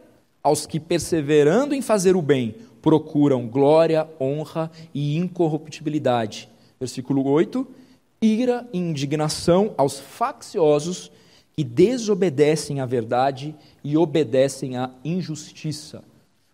aos 0.44 0.66
que, 0.66 0.78
perseverando 0.78 1.74
em 1.74 1.82
fazer 1.82 2.14
o 2.14 2.22
bem, 2.22 2.54
procuram 2.80 3.48
glória, 3.48 4.08
honra 4.20 4.70
e 4.94 5.16
incorruptibilidade. 5.16 6.48
Versículo 6.78 7.28
8. 7.28 7.66
Ira 8.22 8.64
e 8.72 8.78
indignação 8.78 9.74
aos 9.76 9.98
facciosos 9.98 11.10
que 11.56 11.64
desobedecem 11.64 12.80
à 12.80 12.86
verdade 12.86 13.54
e 13.82 13.96
obedecem 13.96 14.76
à 14.76 14.90
injustiça. 15.04 16.02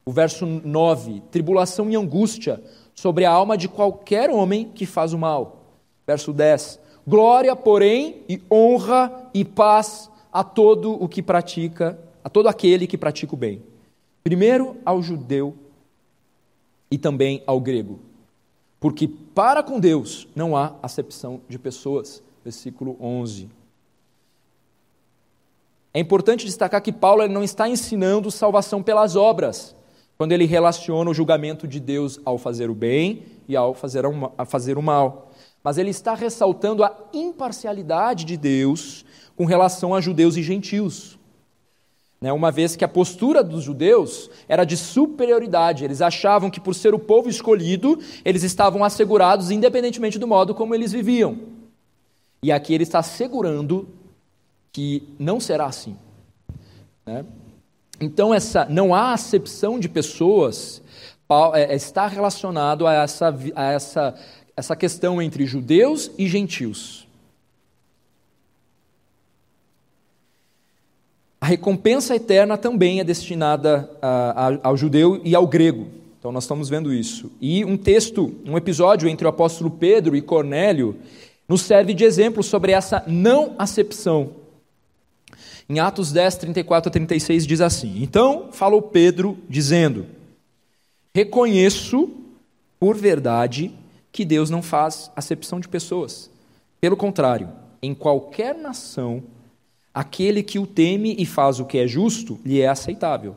O 0.04 0.12
verso 0.12 0.46
9. 0.46 1.22
Tribulação 1.30 1.90
e 1.90 1.96
angústia 1.96 2.62
sobre 2.94 3.24
a 3.24 3.30
alma 3.30 3.56
de 3.56 3.68
qualquer 3.68 4.30
homem 4.30 4.70
que 4.74 4.86
faz 4.86 5.12
o 5.12 5.18
mal. 5.18 5.64
Verso 6.06 6.32
10 6.32 6.80
Glória, 7.06 7.54
porém, 7.54 8.22
e 8.28 8.42
honra 8.50 9.30
e 9.32 9.44
paz 9.44 10.10
a 10.32 10.42
todo 10.42 10.92
o 10.92 11.08
que 11.08 11.22
pratica, 11.22 11.96
a 12.24 12.28
todo 12.28 12.48
aquele 12.48 12.86
que 12.86 12.98
pratica 12.98 13.32
o 13.32 13.38
bem. 13.38 13.62
Primeiro 14.24 14.76
ao 14.84 15.00
judeu 15.00 15.54
e 16.90 16.98
também 16.98 17.44
ao 17.46 17.60
grego. 17.60 18.00
Porque 18.80 19.06
para 19.06 19.62
com 19.62 19.78
Deus 19.78 20.26
não 20.34 20.56
há 20.56 20.74
acepção 20.82 21.40
de 21.48 21.58
pessoas. 21.58 22.22
Versículo 22.44 22.96
11. 23.00 23.48
É 25.96 26.00
importante 26.00 26.44
destacar 26.44 26.82
que 26.82 26.92
Paulo 26.92 27.26
não 27.26 27.42
está 27.42 27.66
ensinando 27.66 28.30
salvação 28.30 28.82
pelas 28.82 29.16
obras, 29.16 29.74
quando 30.18 30.32
ele 30.32 30.44
relaciona 30.44 31.08
o 31.08 31.14
julgamento 31.14 31.66
de 31.66 31.80
Deus 31.80 32.20
ao 32.22 32.36
fazer 32.36 32.68
o 32.68 32.74
bem 32.74 33.22
e 33.48 33.56
ao 33.56 33.72
fazer 33.72 34.04
o 34.76 34.82
mal 34.82 35.32
mas 35.66 35.78
ele 35.78 35.90
está 35.90 36.14
ressaltando 36.14 36.84
a 36.84 36.96
imparcialidade 37.12 38.24
de 38.24 38.36
Deus 38.36 39.04
com 39.34 39.44
relação 39.44 39.92
a 39.92 40.00
judeus 40.00 40.36
e 40.36 40.42
gentios. 40.44 41.18
Né, 42.20 42.32
uma 42.32 42.52
vez 42.52 42.76
que 42.76 42.84
a 42.84 42.88
postura 42.88 43.42
dos 43.42 43.64
judeus 43.64 44.30
era 44.48 44.62
de 44.62 44.76
superioridade, 44.76 45.84
eles 45.84 46.00
achavam 46.00 46.50
que 46.50 46.60
por 46.60 46.72
ser 46.72 46.94
o 46.94 47.00
povo 47.00 47.28
escolhido, 47.28 47.98
eles 48.24 48.44
estavam 48.44 48.84
assegurados 48.84 49.50
independentemente 49.50 50.20
do 50.20 50.28
modo 50.28 50.54
como 50.54 50.72
eles 50.72 50.92
viviam. 50.92 51.36
E 52.40 52.52
aqui 52.52 52.72
ele 52.72 52.84
está 52.84 53.00
assegurando 53.00 53.88
que 54.76 55.08
não 55.18 55.40
será 55.40 55.64
assim. 55.64 55.96
Né? 57.06 57.24
Então, 57.98 58.34
essa, 58.34 58.66
não 58.66 58.94
há 58.94 59.14
acepção 59.14 59.80
de 59.80 59.88
pessoas 59.88 60.82
é, 61.54 61.74
está 61.74 62.06
relacionado 62.06 62.86
a 62.86 62.92
essa, 62.92 63.34
a 63.54 63.72
essa 63.72 64.14
essa 64.54 64.76
questão 64.76 65.20
entre 65.20 65.46
judeus 65.46 66.10
e 66.18 66.28
gentios. 66.28 67.06
A 71.40 71.46
recompensa 71.46 72.14
eterna 72.14 72.58
também 72.58 73.00
é 73.00 73.04
destinada 73.04 73.90
a, 74.02 74.48
a, 74.48 74.58
ao 74.62 74.76
judeu 74.76 75.22
e 75.24 75.34
ao 75.34 75.46
grego. 75.46 75.88
Então 76.18 76.32
nós 76.32 76.44
estamos 76.44 76.68
vendo 76.68 76.92
isso. 76.92 77.32
E 77.40 77.64
um 77.64 77.78
texto, 77.78 78.34
um 78.44 78.58
episódio 78.58 79.08
entre 79.08 79.26
o 79.26 79.30
apóstolo 79.30 79.70
Pedro 79.70 80.14
e 80.14 80.22
Cornélio, 80.22 80.96
nos 81.48 81.62
serve 81.62 81.94
de 81.94 82.04
exemplo 82.04 82.42
sobre 82.42 82.72
essa 82.72 83.02
não 83.06 83.54
acepção. 83.58 84.45
Em 85.68 85.80
Atos 85.80 86.12
10, 86.12 86.36
34 86.36 86.88
a 86.88 86.92
36 86.92 87.46
diz 87.46 87.60
assim: 87.60 88.02
Então 88.02 88.50
falou 88.52 88.80
Pedro, 88.80 89.38
dizendo: 89.48 90.06
Reconheço 91.14 92.10
por 92.78 92.96
verdade 92.96 93.72
que 94.12 94.24
Deus 94.24 94.48
não 94.48 94.62
faz 94.62 95.10
acepção 95.16 95.58
de 95.58 95.68
pessoas. 95.68 96.30
Pelo 96.80 96.96
contrário, 96.96 97.50
em 97.82 97.94
qualquer 97.94 98.54
nação, 98.54 99.22
aquele 99.92 100.42
que 100.42 100.58
o 100.58 100.66
teme 100.66 101.16
e 101.18 101.26
faz 101.26 101.58
o 101.58 101.64
que 101.64 101.78
é 101.78 101.86
justo 101.86 102.38
lhe 102.44 102.60
é 102.60 102.68
aceitável. 102.68 103.34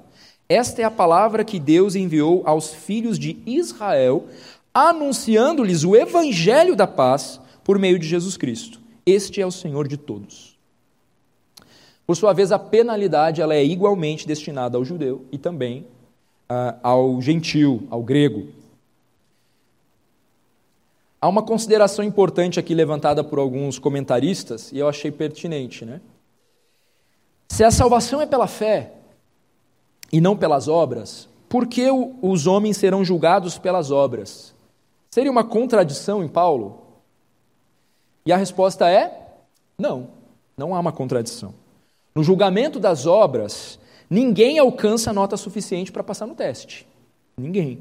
Esta 0.47 0.81
é 0.81 0.85
a 0.85 0.91
palavra 0.91 1.43
que 1.43 1.59
Deus 1.59 1.95
enviou 1.95 2.43
aos 2.45 2.73
filhos 2.73 3.17
de 3.17 3.37
Israel, 3.45 4.27
anunciando-lhes 4.73 5.83
o 5.83 5.95
evangelho 5.95 6.75
da 6.75 6.87
paz 6.87 7.39
por 7.63 7.77
meio 7.79 7.99
de 7.99 8.07
Jesus 8.07 8.37
Cristo. 8.37 8.79
Este 9.05 9.41
é 9.41 9.45
o 9.45 9.51
Senhor 9.51 9.87
de 9.87 9.97
todos. 9.97 10.48
Por 12.09 12.15
sua 12.15 12.33
vez, 12.33 12.51
a 12.51 12.57
penalidade 12.57 13.39
ela 13.39 13.53
é 13.53 13.63
igualmente 13.63 14.25
destinada 14.25 14.75
ao 14.75 14.83
judeu 14.83 15.27
e 15.31 15.37
também 15.37 15.85
uh, 16.51 16.79
ao 16.81 17.21
gentil, 17.21 17.87
ao 17.87 18.01
grego. 18.01 18.47
Há 21.21 21.27
uma 21.27 21.43
consideração 21.43 22.03
importante 22.03 22.59
aqui 22.59 22.73
levantada 22.73 23.23
por 23.23 23.37
alguns 23.37 23.77
comentaristas, 23.77 24.71
e 24.71 24.79
eu 24.79 24.87
achei 24.89 25.11
pertinente. 25.11 25.85
Né? 25.85 26.01
Se 27.47 27.63
a 27.63 27.69
salvação 27.69 28.19
é 28.19 28.25
pela 28.25 28.47
fé 28.47 28.93
e 30.11 30.19
não 30.19 30.35
pelas 30.35 30.67
obras, 30.67 31.29
por 31.47 31.67
que 31.67 31.91
os 32.23 32.47
homens 32.47 32.77
serão 32.77 33.05
julgados 33.05 33.59
pelas 33.59 33.91
obras? 33.91 34.55
Seria 35.11 35.29
uma 35.29 35.43
contradição 35.43 36.23
em 36.23 36.27
Paulo? 36.27 36.81
E 38.25 38.33
a 38.33 38.37
resposta 38.37 38.89
é: 38.89 39.27
não, 39.77 40.07
não 40.57 40.73
há 40.73 40.79
uma 40.79 40.91
contradição. 40.91 41.53
No 42.13 42.23
julgamento 42.23 42.79
das 42.79 43.05
obras, 43.05 43.79
ninguém 44.09 44.59
alcança 44.59 45.13
nota 45.13 45.37
suficiente 45.37 45.91
para 45.91 46.03
passar 46.03 46.25
no 46.25 46.35
teste. 46.35 46.87
Ninguém. 47.37 47.79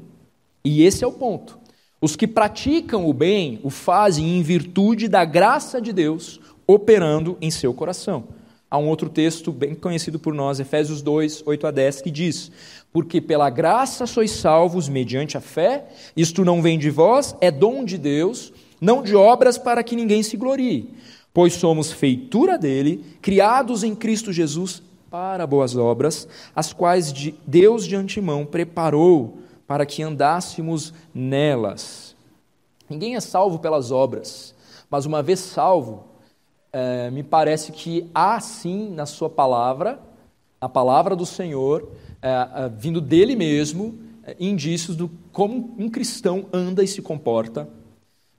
E 0.63 0.83
esse 0.83 1.03
é 1.03 1.07
o 1.07 1.11
ponto. 1.11 1.57
Os 2.01 2.15
que 2.15 2.27
praticam 2.27 3.07
o 3.07 3.13
bem 3.13 3.59
o 3.63 3.69
fazem 3.69 4.37
em 4.37 4.41
virtude 4.41 5.07
da 5.07 5.25
graça 5.25 5.81
de 5.81 5.91
Deus 5.91 6.39
operando 6.65 7.37
em 7.41 7.49
seu 7.49 7.73
coração. 7.73 8.25
Há 8.71 8.77
um 8.77 8.87
outro 8.87 9.09
texto 9.09 9.51
bem 9.51 9.73
conhecido 9.73 10.19
por 10.19 10.31
nós, 10.31 10.59
Efésios 10.59 11.01
2, 11.01 11.43
8 11.45 11.67
a 11.67 11.71
10, 11.71 12.01
que 12.03 12.11
diz: 12.11 12.51
Porque 12.93 13.19
pela 13.19 13.49
graça 13.49 14.05
sois 14.05 14.29
salvos 14.29 14.87
mediante 14.87 15.35
a 15.35 15.41
fé, 15.41 15.87
isto 16.15 16.45
não 16.45 16.61
vem 16.61 16.77
de 16.77 16.91
vós, 16.91 17.35
é 17.41 17.49
dom 17.49 17.83
de 17.83 17.97
Deus, 17.97 18.53
não 18.79 19.01
de 19.01 19.15
obras 19.15 19.57
para 19.57 19.81
que 19.81 19.95
ninguém 19.95 20.21
se 20.21 20.37
glorie. 20.37 20.93
Pois 21.39 21.53
somos 21.53 21.89
feitura 21.89 22.57
dele, 22.57 23.01
criados 23.21 23.81
em 23.81 23.95
Cristo 23.95 24.33
Jesus 24.33 24.83
para 25.09 25.47
boas 25.47 25.73
obras, 25.73 26.27
as 26.53 26.73
quais 26.73 27.13
Deus 27.47 27.85
de 27.85 27.95
antemão 27.95 28.45
preparou 28.45 29.37
para 29.65 29.85
que 29.85 30.03
andássemos 30.03 30.93
nelas. 31.15 32.13
Ninguém 32.89 33.15
é 33.15 33.21
salvo 33.21 33.57
pelas 33.57 33.89
obras, 33.89 34.53
mas 34.89 35.05
uma 35.05 35.23
vez 35.23 35.39
salvo, 35.39 36.03
é, 36.73 37.09
me 37.09 37.23
parece 37.23 37.71
que 37.71 38.09
há 38.13 38.37
sim 38.41 38.89
na 38.89 39.05
Sua 39.05 39.29
palavra, 39.29 39.97
na 40.61 40.67
palavra 40.67 41.15
do 41.15 41.25
Senhor, 41.25 41.89
é, 42.21 42.31
é, 42.31 42.69
vindo 42.77 42.99
dele 42.99 43.37
mesmo, 43.37 43.97
é, 44.25 44.35
indícios 44.41 44.97
do 44.97 45.09
como 45.31 45.73
um 45.79 45.89
cristão 45.89 46.47
anda 46.51 46.83
e 46.83 46.87
se 46.87 47.01
comporta, 47.01 47.65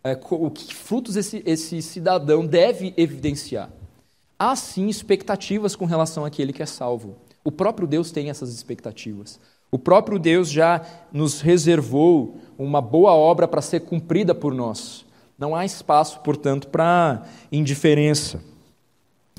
é, 0.03 0.19
o 0.31 0.51
que 0.51 0.75
frutos 0.75 1.17
esse, 1.17 1.43
esse 1.45 1.83
cidadão 1.83 2.47
deve 2.47 2.95
evidenciar. 2.97 3.71
Há 4.39 4.57
sim 4.57 4.89
expectativas 4.89 5.77
com 5.77 5.85
relação 5.85 6.25
àquele 6.25 6.53
que 6.53 6.63
é 6.63 6.67
salvo. 6.67 7.17
O 7.45 7.53
próprio 7.53 7.87
Deus 7.87 8.11
tem 8.11 8.31
essas 8.31 8.55
expectativas. 8.55 9.39
O 9.71 9.79
próprio 9.79 10.19
Deus 10.19 10.51
já 10.51 10.83
nos 11.13 11.41
reservou 11.41 12.39
uma 12.59 12.81
boa 12.81 13.13
obra 13.13 13.47
para 13.47 13.63
ser 13.63 13.81
cumprida 13.81 14.35
por 14.35 14.55
nós. 14.55 15.05
Não 15.39 15.55
há 15.55 15.65
espaço, 15.65 16.21
portanto, 16.21 16.69
para 16.69 17.23
indiferença. 17.53 18.43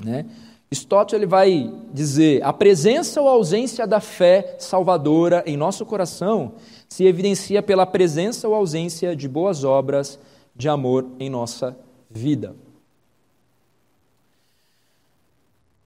Né? 0.02 0.26
Stott 0.70 1.14
ele 1.14 1.26
vai 1.26 1.72
dizer: 1.92 2.42
a 2.42 2.52
presença 2.52 3.20
ou 3.20 3.28
ausência 3.28 3.86
da 3.86 4.00
fé 4.00 4.56
salvadora 4.58 5.42
em 5.46 5.56
nosso 5.56 5.84
coração 5.84 6.52
se 6.88 7.04
evidencia 7.04 7.62
pela 7.62 7.86
presença 7.86 8.48
ou 8.48 8.54
ausência 8.54 9.14
de 9.14 9.28
boas 9.28 9.64
obras 9.64 10.18
de 10.54 10.68
amor 10.68 11.06
em 11.18 11.30
nossa 11.30 11.76
vida. 12.10 12.54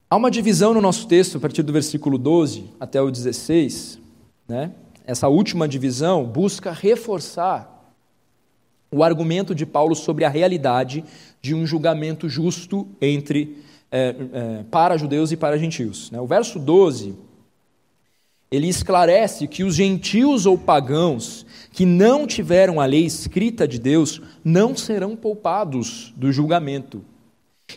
Há 0.09 0.17
uma 0.17 0.31
divisão 0.31 0.73
no 0.73 0.81
nosso 0.81 1.09
texto, 1.09 1.37
a 1.37 1.41
partir 1.41 1.63
do 1.63 1.73
versículo 1.73 2.17
12 2.17 2.71
até 2.79 3.01
o 3.01 3.11
16, 3.11 3.99
né? 4.47 4.73
Essa 5.05 5.29
última 5.29 5.69
divisão 5.69 6.25
busca 6.25 6.73
reforçar 6.73 7.95
o 8.91 9.05
argumento 9.05 9.55
de 9.55 9.67
Paulo 9.67 9.95
sobre 9.95 10.25
a 10.25 10.29
realidade 10.29 11.05
de 11.41 11.55
um 11.55 11.67
julgamento 11.67 12.29
justo 12.29 12.89
entre 13.01 13.59
é, 13.91 14.15
é, 14.33 14.65
para 14.65 14.97
judeus 14.97 15.31
e 15.31 15.37
para 15.37 15.59
gentios. 15.59 16.11
Né? 16.11 16.21
O 16.21 16.27
verso 16.27 16.59
12, 16.59 17.15
ele 18.57 18.69
esclarece 18.69 19.47
que 19.47 19.63
os 19.63 19.75
gentios 19.75 20.47
ou 20.47 20.57
pagãos 20.57 21.45
que 21.73 21.85
não 21.85 22.27
tiveram 22.27 22.81
a 22.81 22.87
lei 22.87 23.05
escrita 23.05 23.69
de 23.69 23.79
Deus 23.79 24.23
não 24.43 24.75
serão 24.75 25.15
poupados 25.15 26.13
do 26.17 26.33
julgamento. 26.33 27.05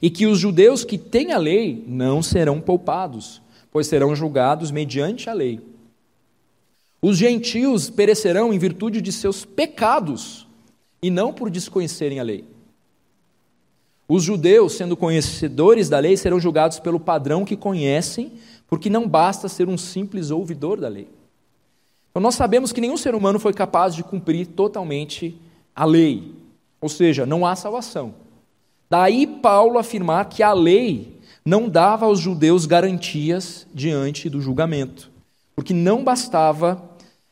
E 0.02 0.10
que 0.10 0.26
os 0.26 0.40
judeus 0.40 0.86
que 0.86 0.98
têm 0.98 1.34
a 1.34 1.38
lei 1.38 1.84
não 1.86 2.24
serão 2.24 2.62
poupados, 2.62 3.42
pois 3.72 3.88
serão 3.88 4.16
julgados 4.16 4.72
mediante 4.72 5.30
a 5.30 5.34
lei. 5.34 5.60
Os 7.02 7.18
gentios 7.18 7.90
perecerão 7.90 8.54
em 8.54 8.60
virtude 8.60 9.02
de 9.02 9.12
seus 9.12 9.44
pecados 9.44 10.48
e 11.02 11.10
não 11.10 11.34
por 11.34 11.50
desconhecerem 11.50 12.20
a 12.20 12.24
lei. 12.24 12.46
Os 14.10 14.24
judeus, 14.24 14.74
sendo 14.74 14.98
conhecedores 14.98 15.88
da 15.88 16.00
lei, 16.00 16.18
serão 16.18 16.40
julgados 16.40 16.80
pelo 16.80 17.00
padrão 17.00 17.46
que 17.46 17.56
conhecem, 17.56 18.32
porque 18.68 18.90
não 18.90 19.08
basta 19.08 19.48
ser 19.48 19.70
um 19.70 19.78
simples 19.78 20.32
ouvidor 20.32 20.80
da 20.80 20.88
lei. 20.88 21.08
Então, 22.10 22.20
nós 22.20 22.34
sabemos 22.34 22.74
que 22.74 22.82
nenhum 22.82 22.98
ser 22.98 23.14
humano 23.14 23.40
foi 23.40 23.54
capaz 23.54 23.94
de 23.94 24.04
cumprir 24.04 24.48
totalmente 24.48 25.40
a 25.76 25.86
lei, 25.86 26.34
ou 26.82 26.90
seja, 26.90 27.24
não 27.24 27.46
há 27.46 27.56
salvação. 27.56 28.16
Daí 28.90 29.28
Paulo 29.28 29.78
afirmar 29.78 30.26
que 30.26 30.42
a 30.42 30.54
lei 30.54 31.20
não 31.46 31.70
dava 31.70 32.08
aos 32.08 32.20
judeus 32.20 32.66
garantias 32.66 33.68
diante 33.72 34.28
do 34.28 34.42
julgamento, 34.42 35.12
porque 35.56 35.74
não 35.74 36.04
bastava 36.04 36.84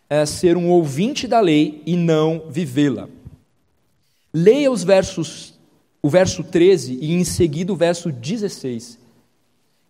é, 0.08 0.28
ser 0.28 0.56
um 0.56 0.70
ouvinte 0.70 1.28
da 1.28 1.40
lei 1.40 1.82
e 1.88 1.96
não 1.96 2.44
vivê-la. 2.50 3.10
Leia 4.32 4.72
os 4.72 4.84
versos, 4.84 5.57
o 6.08 6.10
verso 6.10 6.42
13 6.42 7.00
e 7.02 7.12
em 7.12 7.26
seguida 7.26 7.74
o 7.74 7.76
verso 7.76 8.10
16, 8.10 8.98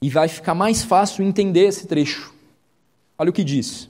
e 0.02 0.10
vai 0.10 0.28
ficar 0.28 0.56
mais 0.56 0.84
fácil 0.84 1.24
entender 1.24 1.68
esse 1.68 1.86
trecho. 1.86 2.34
Olha 3.20 3.30
o 3.30 3.34
que 3.34 3.44
diz. 3.44 3.88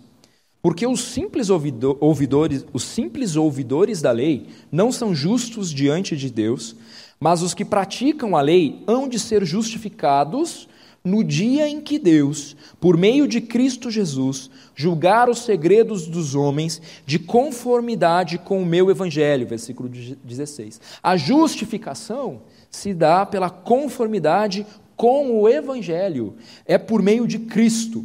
Porque 0.61 0.85
os 0.85 0.99
simples 0.99 1.49
ouvidores, 1.49 2.65
os 2.73 2.83
simples 2.83 3.37
ouvidores 3.37 4.01
da 4.01 4.11
lei 4.11 4.47
não 4.69 4.91
são 4.91 5.15
justos 5.15 5.73
diante 5.73 6.17
de 6.17 6.29
Deus, 6.29 6.75
mas 7.17 7.41
os 7.41 7.53
que 7.53 7.63
praticam 7.63 8.35
a 8.35 8.41
lei 8.41 8.83
hão 8.85 9.07
de 9.07 9.17
ser 9.17 9.45
justificados 9.45 10.67
no 11.07 11.23
dia 11.23 11.67
em 11.67 11.79
que 11.79 11.97
Deus, 11.97 12.55
por 12.79 12.97
meio 12.97 13.27
de 13.27 13.39
Cristo 13.39 13.89
Jesus, 13.89 14.51
julgar 14.75 15.29
os 15.29 15.39
segredos 15.39 16.05
dos 16.05 16.35
homens 16.35 16.81
de 17.05 17.17
conformidade 17.17 18.37
com 18.37 18.61
o 18.61 18.65
meu 18.65 18.91
evangelho, 18.91 19.47
versículo 19.47 19.89
16. 19.89 20.81
A 21.01 21.15
justificação 21.15 22.41
se 22.69 22.93
dá 22.93 23.25
pela 23.25 23.49
conformidade 23.49 24.67
com 24.95 25.39
o 25.39 25.47
evangelho, 25.47 26.35
é 26.65 26.77
por 26.77 27.01
meio 27.01 27.25
de 27.25 27.39
Cristo. 27.39 28.03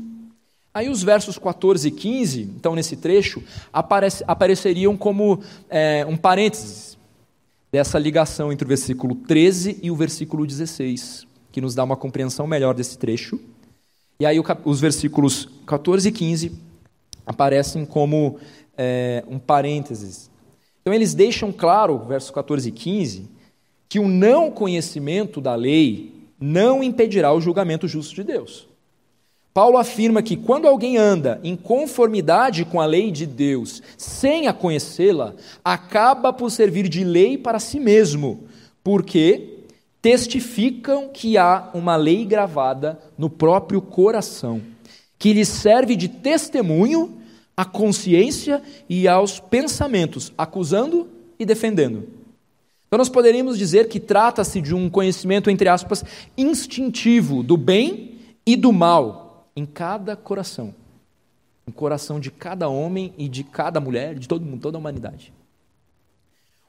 Aí 0.72 0.88
os 0.88 1.02
versos 1.02 1.36
14 1.36 1.88
e 1.88 1.90
15, 1.90 2.42
então 2.56 2.74
nesse 2.74 2.96
trecho, 2.96 3.42
aparece, 3.72 4.24
apareceriam 4.26 4.96
como 4.96 5.40
é, 5.68 6.06
um 6.08 6.16
parênteses 6.16 6.96
dessa 7.70 7.98
ligação 7.98 8.52
entre 8.52 8.64
o 8.64 8.68
versículo 8.68 9.14
13 9.14 9.80
e 9.82 9.90
o 9.90 9.96
versículo 9.96 10.46
16 10.46 11.31
que 11.52 11.60
nos 11.60 11.74
dá 11.74 11.84
uma 11.84 11.96
compreensão 11.96 12.46
melhor 12.46 12.74
desse 12.74 12.98
trecho. 12.98 13.38
E 14.18 14.26
aí 14.26 14.42
os 14.64 14.80
versículos 14.80 15.48
14 15.66 16.08
e 16.08 16.12
15 16.12 16.52
aparecem 17.26 17.84
como 17.84 18.38
é, 18.76 19.22
um 19.28 19.38
parênteses. 19.38 20.30
Então 20.80 20.92
eles 20.92 21.14
deixam 21.14 21.52
claro, 21.52 21.98
versos 21.98 22.30
14 22.30 22.68
e 22.68 22.72
15, 22.72 23.28
que 23.88 23.98
o 23.98 24.08
não 24.08 24.50
conhecimento 24.50 25.40
da 25.40 25.54
lei 25.54 26.12
não 26.40 26.82
impedirá 26.82 27.32
o 27.32 27.40
julgamento 27.40 27.86
justo 27.86 28.14
de 28.14 28.24
Deus. 28.24 28.66
Paulo 29.54 29.76
afirma 29.76 30.22
que 30.22 30.36
quando 30.36 30.66
alguém 30.66 30.96
anda 30.96 31.38
em 31.44 31.54
conformidade 31.54 32.64
com 32.64 32.80
a 32.80 32.86
lei 32.86 33.10
de 33.10 33.26
Deus, 33.26 33.82
sem 33.98 34.48
a 34.48 34.52
conhecê-la, 34.52 35.34
acaba 35.62 36.32
por 36.32 36.50
servir 36.50 36.88
de 36.88 37.04
lei 37.04 37.36
para 37.36 37.58
si 37.58 37.78
mesmo, 37.78 38.44
porque 38.82 39.51
testificam 40.02 41.08
que 41.08 41.38
há 41.38 41.70
uma 41.72 41.94
lei 41.94 42.24
gravada 42.24 42.98
no 43.16 43.30
próprio 43.30 43.80
coração, 43.80 44.60
que 45.16 45.32
lhes 45.32 45.48
serve 45.48 45.94
de 45.94 46.08
testemunho 46.08 47.20
à 47.56 47.64
consciência 47.64 48.60
e 48.88 49.06
aos 49.06 49.38
pensamentos, 49.38 50.32
acusando 50.36 51.08
e 51.38 51.46
defendendo. 51.46 52.08
Então, 52.88 52.98
nós 52.98 53.08
poderíamos 53.08 53.56
dizer 53.56 53.88
que 53.88 54.00
trata-se 54.00 54.60
de 54.60 54.74
um 54.74 54.90
conhecimento, 54.90 55.48
entre 55.48 55.68
aspas, 55.68 56.04
instintivo 56.36 57.42
do 57.42 57.56
bem 57.56 58.18
e 58.44 58.56
do 58.56 58.72
mal 58.72 59.48
em 59.54 59.64
cada 59.64 60.16
coração. 60.16 60.74
No 61.64 61.72
coração 61.72 62.18
de 62.18 62.30
cada 62.30 62.68
homem 62.68 63.14
e 63.16 63.28
de 63.28 63.44
cada 63.44 63.80
mulher, 63.80 64.16
de 64.16 64.26
todo 64.26 64.44
mundo, 64.44 64.60
toda 64.60 64.76
a 64.76 64.80
humanidade. 64.80 65.32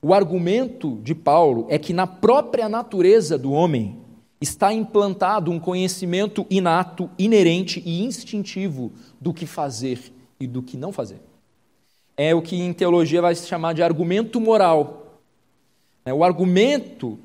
O 0.05 0.13
argumento 0.13 0.99
de 1.01 1.15
Paulo 1.15 1.65
é 1.69 1.79
que 1.79 1.93
na 1.93 2.05
própria 2.05 2.67
natureza 2.67 3.37
do 3.37 3.53
homem 3.53 3.97
está 4.41 4.73
implantado 4.73 5.49
um 5.49 5.57
conhecimento 5.57 6.45
inato, 6.49 7.09
inerente 7.17 7.81
e 7.85 8.03
instintivo 8.03 8.91
do 9.21 9.33
que 9.33 9.45
fazer 9.45 10.11
e 10.37 10.45
do 10.45 10.61
que 10.61 10.75
não 10.75 10.91
fazer. 10.91 11.21
É 12.17 12.35
o 12.35 12.41
que 12.41 12.57
em 12.57 12.73
teologia 12.73 13.21
vai 13.21 13.33
se 13.33 13.47
chamar 13.47 13.71
de 13.71 13.81
argumento 13.81 14.41
moral. 14.41 15.21
É, 16.03 16.13
o 16.13 16.21
argumento, 16.21 17.17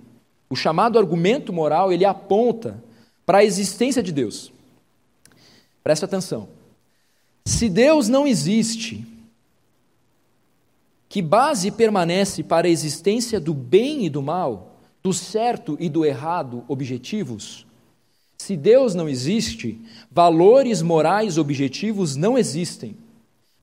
o 0.49 0.55
chamado 0.55 1.01
argumento 1.01 1.53
moral, 1.53 1.93
ele 1.93 2.05
aponta 2.05 2.81
para 3.27 3.39
a 3.39 3.45
existência 3.45 4.05
de 4.05 4.13
Deus. 4.13 4.53
Preste 5.83 6.05
atenção. 6.05 6.49
Se 7.45 7.69
Deus 7.69 8.09
não 8.09 8.25
existe, 8.25 9.05
que 11.09 11.23
base 11.23 11.71
permanece 11.71 12.43
para 12.43 12.67
a 12.67 12.71
existência 12.71 13.41
do 13.41 13.55
bem 13.55 14.05
e 14.05 14.11
do 14.11 14.21
mal, 14.21 14.77
do 15.03 15.13
certo 15.13 15.77
e 15.81 15.89
do 15.89 16.05
errado 16.05 16.65
objetivos? 16.69 17.67
Se 18.37 18.57
Deus 18.57 18.95
não 18.95 19.09
existe, 19.09 19.81
valores 20.11 20.83
morais 20.83 21.39
objetivos 21.39 22.15
não 22.15 22.37
existem. 22.37 22.97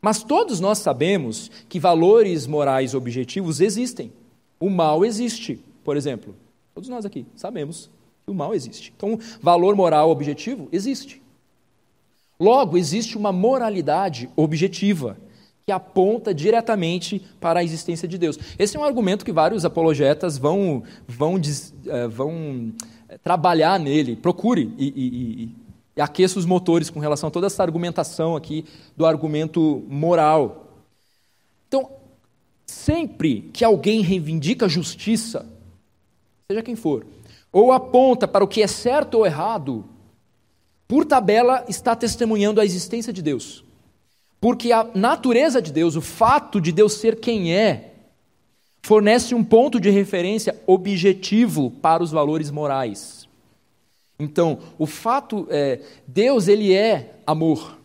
Mas 0.02 0.22
todos 0.22 0.60
nós 0.60 0.80
sabemos 0.80 1.50
que 1.70 1.80
valores 1.80 2.46
morais 2.46 2.94
objetivos 2.94 3.62
existem. 3.62 4.12
O 4.60 4.70
mal 4.70 5.06
existe, 5.06 5.60
por 5.84 5.96
exemplo. 5.96 6.36
Todos 6.74 6.90
nós 6.90 7.06
aqui 7.06 7.26
sabemos 7.36 7.90
que 8.26 8.32
o 8.32 8.36
mal 8.36 8.54
existe. 8.54 8.92
Então, 8.96 9.20
valor 9.42 9.76
moral 9.76 10.10
objetivo 10.10 10.68
existe. 10.72 11.22
Logo, 12.40 12.78
existe 12.78 13.18
uma 13.18 13.32
moralidade 13.32 14.30
objetiva 14.36 15.18
que 15.66 15.72
aponta 15.72 16.32
diretamente 16.32 17.20
para 17.40 17.60
a 17.60 17.64
existência 17.64 18.08
de 18.08 18.20
Deus. 18.20 18.38
Esse 18.60 18.78
é 18.78 18.80
um 18.80 18.84
argumento 18.84 19.26
que 19.26 19.32
vários 19.32 19.66
apologetas 19.66 20.38
vão, 20.38 20.84
vão, 21.08 21.42
eh, 21.88 22.08
vão 22.08 22.72
eh, 23.10 23.18
trabalhar 23.18 23.80
nele. 23.80 24.16
Procure 24.16 24.72
e, 24.78 24.94
e, 24.96 25.50
e 25.98 26.02
aqueça 26.02 26.38
os 26.38 26.46
motores 26.46 26.92
com 26.92 27.00
relação 27.00 27.30
a 27.30 27.32
toda 27.32 27.48
essa 27.48 27.64
argumentação 27.64 28.36
aqui 28.36 28.64
do 28.96 29.08
argumento 29.08 29.84
moral. 29.90 30.68
Então, 31.68 31.90
sempre 32.68 33.50
que 33.52 33.66
alguém 33.66 34.02
reivindica 34.02 34.70
justiça, 34.70 35.48
seja 36.48 36.62
quem 36.62 36.76
for, 36.76 37.08
ou 37.52 37.72
aponta 37.72 38.28
para 38.28 38.44
o 38.44 38.48
que 38.48 38.62
é 38.62 38.68
certo 38.68 39.16
ou 39.16 39.26
errado, 39.26 39.84
por 40.88 41.06
tabela 41.06 41.66
está 41.68 41.96
testemunhando 41.96 42.62
a 42.62 42.66
existência 42.66 43.12
de 43.12 43.24
Deus. 43.24 43.65
Porque 44.46 44.72
a 44.72 44.84
natureza 44.94 45.60
de 45.60 45.72
Deus, 45.72 45.96
o 45.96 46.02
fato 46.02 46.62
de 46.62 46.72
Deus 46.72 46.94
ser 46.94 47.20
quem 47.20 47.52
é, 47.52 47.94
fornece 48.84 49.34
um 49.34 49.44
ponto 49.44 49.80
de 49.80 49.90
referência 49.90 50.56
objetivo 50.68 51.72
para 51.72 52.04
os 52.04 52.12
valores 52.12 52.52
morais. 52.52 53.28
Então, 54.20 54.60
o 54.78 54.86
fato 54.86 55.48
é, 55.50 55.82
Deus 56.06 56.48
ele 56.48 56.76
é 56.76 57.16
amor, 57.26 57.80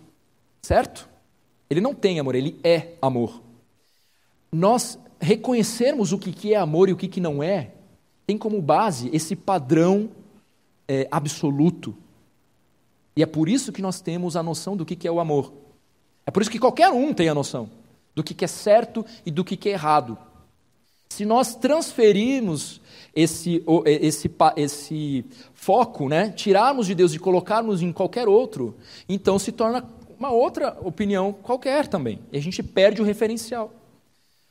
certo? 0.61 1.09
Ele 1.71 1.81
não 1.81 1.95
tem 1.95 2.21
amor, 2.21 2.35
ele 2.35 2.61
é 2.63 2.89
amor. 3.01 3.41
Nós 4.53 4.99
reconhecermos 5.19 6.13
o 6.13 6.19
que 6.19 6.53
é 6.53 6.59
amor 6.59 6.91
e 6.91 6.93
o 6.93 6.97
que 6.99 7.21
não 7.23 7.43
é, 7.43 7.71
tem 8.27 8.37
como 8.37 8.61
base 8.61 9.09
esse 9.15 9.35
padrão 9.35 10.11
é, 10.87 11.09
absoluto. 11.11 11.97
E 13.17 13.23
é 13.23 13.27
por 13.27 13.49
isso 13.49 13.73
que 13.73 13.81
nós 13.81 14.03
temos 14.03 14.37
a 14.37 14.43
noção 14.43 14.77
do 14.77 14.85
que 14.85 15.09
é 15.09 15.11
o 15.11 15.21
amor. 15.21 15.70
É 16.31 16.33
por 16.33 16.43
isso 16.43 16.51
que 16.53 16.61
qualquer 16.61 16.89
um 16.91 17.13
tem 17.13 17.29
a 17.29 17.35
noção 17.35 17.69
do 18.15 18.23
que 18.23 18.45
é 18.45 18.47
certo 18.47 19.05
e 19.27 19.33
do 19.33 19.43
que 19.43 19.69
é 19.69 19.73
errado. 19.73 20.17
Se 21.09 21.25
nós 21.25 21.57
transferirmos 21.57 22.81
esse, 23.13 23.65
esse, 23.85 24.31
esse 24.55 25.25
foco, 25.53 26.09
né, 26.09 26.31
tirarmos 26.31 26.87
de 26.87 26.95
Deus 26.95 27.13
e 27.15 27.19
colocarmos 27.19 27.83
em 27.83 27.93
qualquer 27.93 28.29
outro, 28.29 28.77
então 29.09 29.41
se 29.41 29.51
torna 29.51 29.85
uma 30.17 30.31
outra 30.31 30.79
opinião 30.85 31.33
qualquer 31.33 31.89
também. 31.89 32.21
E 32.31 32.39
a 32.39 32.41
gente 32.41 32.63
perde 32.63 33.03
o 33.03 33.05
referencial. 33.05 33.73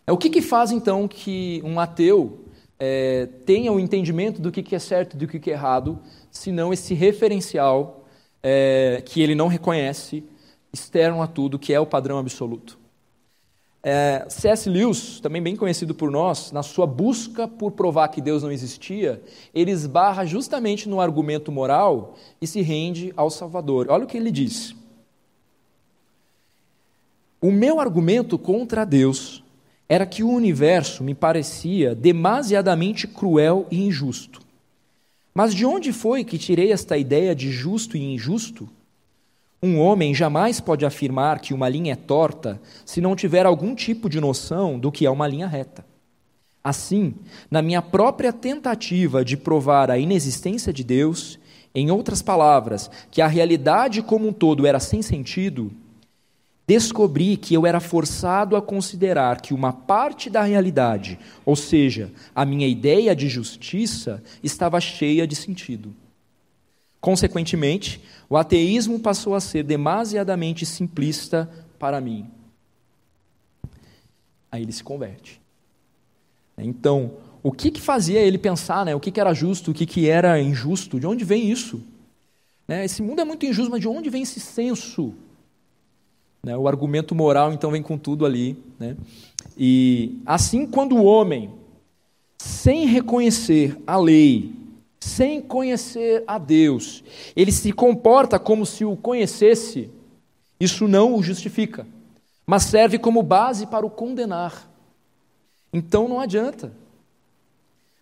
É 0.06 0.12
o 0.12 0.18
que, 0.18 0.30
que 0.30 0.42
faz 0.42 0.72
então 0.72 1.08
que 1.08 1.62
um 1.63 1.80
ateu 1.80 2.44
é, 2.78 3.26
tenha 3.46 3.72
o 3.72 3.80
entendimento 3.80 4.42
do 4.42 4.52
que, 4.52 4.62
que 4.62 4.76
é 4.76 4.80
certo 4.80 5.13
e 5.13 5.18
do 5.18 5.30
que, 5.30 5.39
que 5.39 5.50
é 5.50 5.54
errado, 5.54 5.98
senão 6.30 6.74
esse 6.74 6.94
referencial 6.94 8.06
é, 8.44 9.02
que 9.06 9.22
ele 9.22 9.34
não 9.34 9.48
reconhece, 9.48 10.26
externo 10.71 11.21
a 11.21 11.27
tudo, 11.27 11.60
que 11.60 11.73
é 11.73 11.79
o 11.79 11.86
padrão 11.86 12.17
absoluto. 12.17 12.77
É, 13.82 14.25
C.S. 14.27 14.69
Lewis, 14.69 15.19
também 15.21 15.41
bem 15.41 15.55
conhecido 15.55 15.95
por 15.95 16.12
nós, 16.12 16.51
na 16.51 16.62
sua 16.62 16.86
busca 16.86 17.47
por 17.47 17.71
provar 17.71 18.10
que 18.10 18.21
Deus 18.21 18.43
não 18.43 18.51
existia, 18.51 19.21
ele 19.53 19.71
esbarra 19.71 20.25
justamente 20.25 20.89
no 20.89 20.99
argumento 20.99 21.51
moral 21.51 22.15
e 22.41 22.47
se 22.47 22.62
rende 22.62 23.13
ao 23.15 23.29
Salvador. 23.29 23.88
Olha 23.89 24.03
o 24.03 24.08
que 24.08 24.17
ele 24.17 24.32
diz. 24.32 24.75
O 27.41 27.51
meu 27.51 27.79
argumento 27.79 28.38
contra 28.38 28.86
Deus 28.86 29.41
era 29.88 30.05
que 30.05 30.23
o 30.23 30.29
universo 30.29 31.03
me 31.03 31.15
parecia 31.15 31.95
demasiadamente 31.95 33.08
cruel 33.08 33.65
e 33.71 33.82
injusto. 33.82 34.41
Mas 35.34 35.55
de 35.55 35.65
onde 35.65 35.93
foi 35.93 36.25
que 36.25 36.38
tirei 36.38 36.71
esta 36.73 36.97
ideia 36.97 37.34
de 37.34 37.49
justo 37.49 37.95
e 37.95 38.13
injusto? 38.13 38.69
Um 39.62 39.78
homem 39.80 40.15
jamais 40.15 40.62
pode 40.62 40.86
afirmar 40.86 41.39
que 41.39 41.54
uma 41.54 41.67
linha 41.67 41.91
é 41.93 41.95
torta 41.95 42.62
se 42.86 43.02
não 43.02 43.13
tiver 43.13 43.45
algum 43.45 43.76
tipo 43.76 44.10
de 44.10 44.22
noção 44.22 44.80
do 44.80 44.89
que 44.89 45.06
é 45.06 45.10
uma 45.12 45.28
linha 45.28 45.48
reta. 45.48 45.86
Assim, 46.63 47.13
na 47.52 47.62
minha 47.62 47.82
própria 47.82 48.32
tentativa 48.32 49.24
de 49.24 49.36
provar 49.36 49.91
a 49.91 49.98
inexistência 49.98 50.72
de 50.72 50.84
Deus, 50.84 51.38
em 51.76 51.91
outras 51.91 52.22
palavras, 52.22 52.89
que 53.12 53.22
a 53.22 53.28
realidade 53.28 54.02
como 54.02 54.30
um 54.30 54.34
todo 54.34 54.65
era 54.65 54.80
sem 54.80 55.02
sentido, 55.02 55.72
descobri 56.65 57.36
que 57.36 57.54
eu 57.54 57.65
era 57.65 57.82
forçado 57.82 58.56
a 58.56 58.62
considerar 58.62 59.41
que 59.41 59.54
uma 59.54 59.74
parte 59.74 60.30
da 60.30 60.43
realidade, 60.43 61.19
ou 61.45 61.56
seja, 61.56 62.12
a 62.34 62.45
minha 62.45 62.67
ideia 62.67 63.13
de 63.13 63.28
justiça, 63.28 64.24
estava 64.41 64.80
cheia 64.80 65.28
de 65.28 65.36
sentido. 65.36 65.93
Consequentemente, 67.02 68.02
o 68.30 68.36
ateísmo 68.36 69.00
passou 69.00 69.34
a 69.34 69.40
ser 69.40 69.64
demasiadamente 69.64 70.66
simplista 70.66 71.50
para 71.78 72.02
mim. 72.02 72.28
Aí 74.52 74.64
ele 74.64 74.72
se 74.72 74.84
converte. 74.84 75.40
Então, 76.58 77.14
o 77.42 77.52
que, 77.52 77.72
que 77.72 77.80
fazia 77.80 78.20
ele 78.20 78.38
pensar, 78.38 78.86
né? 78.86 78.94
o 78.94 79.00
que, 79.00 79.12
que 79.12 79.20
era 79.20 79.34
justo, 79.34 79.72
o 79.72 79.74
que, 79.74 79.86
que 79.86 80.10
era 80.10 80.42
injusto? 80.42 81.00
De 81.00 81.08
onde 81.08 81.24
vem 81.24 81.50
isso? 81.50 81.82
Né? 82.68 82.84
Esse 82.84 83.02
mundo 83.02 83.22
é 83.22 83.26
muito 83.26 83.46
injusto, 83.46 83.72
mas 83.72 83.80
de 83.80 83.88
onde 83.88 84.10
vem 84.10 84.24
esse 84.24 84.40
senso? 84.40 85.14
Né? 86.44 86.56
O 86.58 86.68
argumento 86.68 87.16
moral, 87.16 87.54
então, 87.54 87.72
vem 87.72 87.82
com 87.82 87.98
tudo 87.98 88.26
ali. 88.26 88.58
Né? 88.78 88.98
E 89.58 90.18
assim, 90.26 90.66
quando 90.66 90.98
o 90.98 91.04
homem, 91.04 91.50
sem 92.38 92.86
reconhecer 92.86 93.78
a 93.88 93.98
lei, 93.98 94.54
sem 95.00 95.42
conhecer 95.42 96.24
a 96.28 96.38
Deus, 96.38 97.04
ele 97.36 97.52
se 97.52 97.72
comporta 97.72 98.38
como 98.38 98.66
se 98.66 98.84
o 98.84 98.98
conhecesse, 98.98 99.90
isso 100.60 100.88
não 100.88 101.16
o 101.16 101.24
justifica, 101.24 101.88
mas 102.46 102.64
serve 102.64 103.00
como 103.00 103.24
base 103.24 103.66
para 103.66 103.86
o 103.86 103.90
condenar. 103.90 104.70
Então 105.72 106.08
não 106.08 106.20
adianta. 106.20 106.74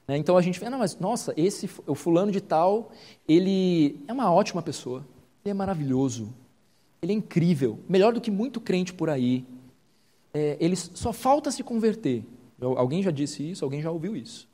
Né? 0.08 0.18
Então 0.18 0.38
a 0.38 0.42
gente 0.42 0.60
vê, 0.60 0.70
não, 0.70 0.80
mas 0.80 0.98
nossa, 1.00 1.34
esse 1.38 1.70
o 1.86 1.94
fulano 1.94 2.32
de 2.32 2.42
tal, 2.42 2.92
ele 3.28 4.00
é 4.08 4.14
uma 4.14 4.32
ótima 4.32 4.62
pessoa, 4.62 5.06
ele 5.44 5.52
é 5.52 5.54
maravilhoso, 5.54 6.34
ele 7.02 7.12
é 7.12 7.16
incrível, 7.16 7.80
melhor 7.88 8.14
do 8.14 8.22
que 8.22 8.32
muito 8.32 8.60
crente 8.60 8.94
por 8.94 9.10
aí. 9.10 9.46
É, 10.34 10.58
ele 10.60 10.76
só 10.76 11.14
falta 11.14 11.52
se 11.52 11.64
converter. 11.64 12.24
Alguém 12.60 13.04
já 13.04 13.12
disse 13.12 13.50
isso? 13.50 13.64
Alguém 13.64 13.82
já 13.82 13.92
ouviu 13.92 14.16
isso? 14.16 14.48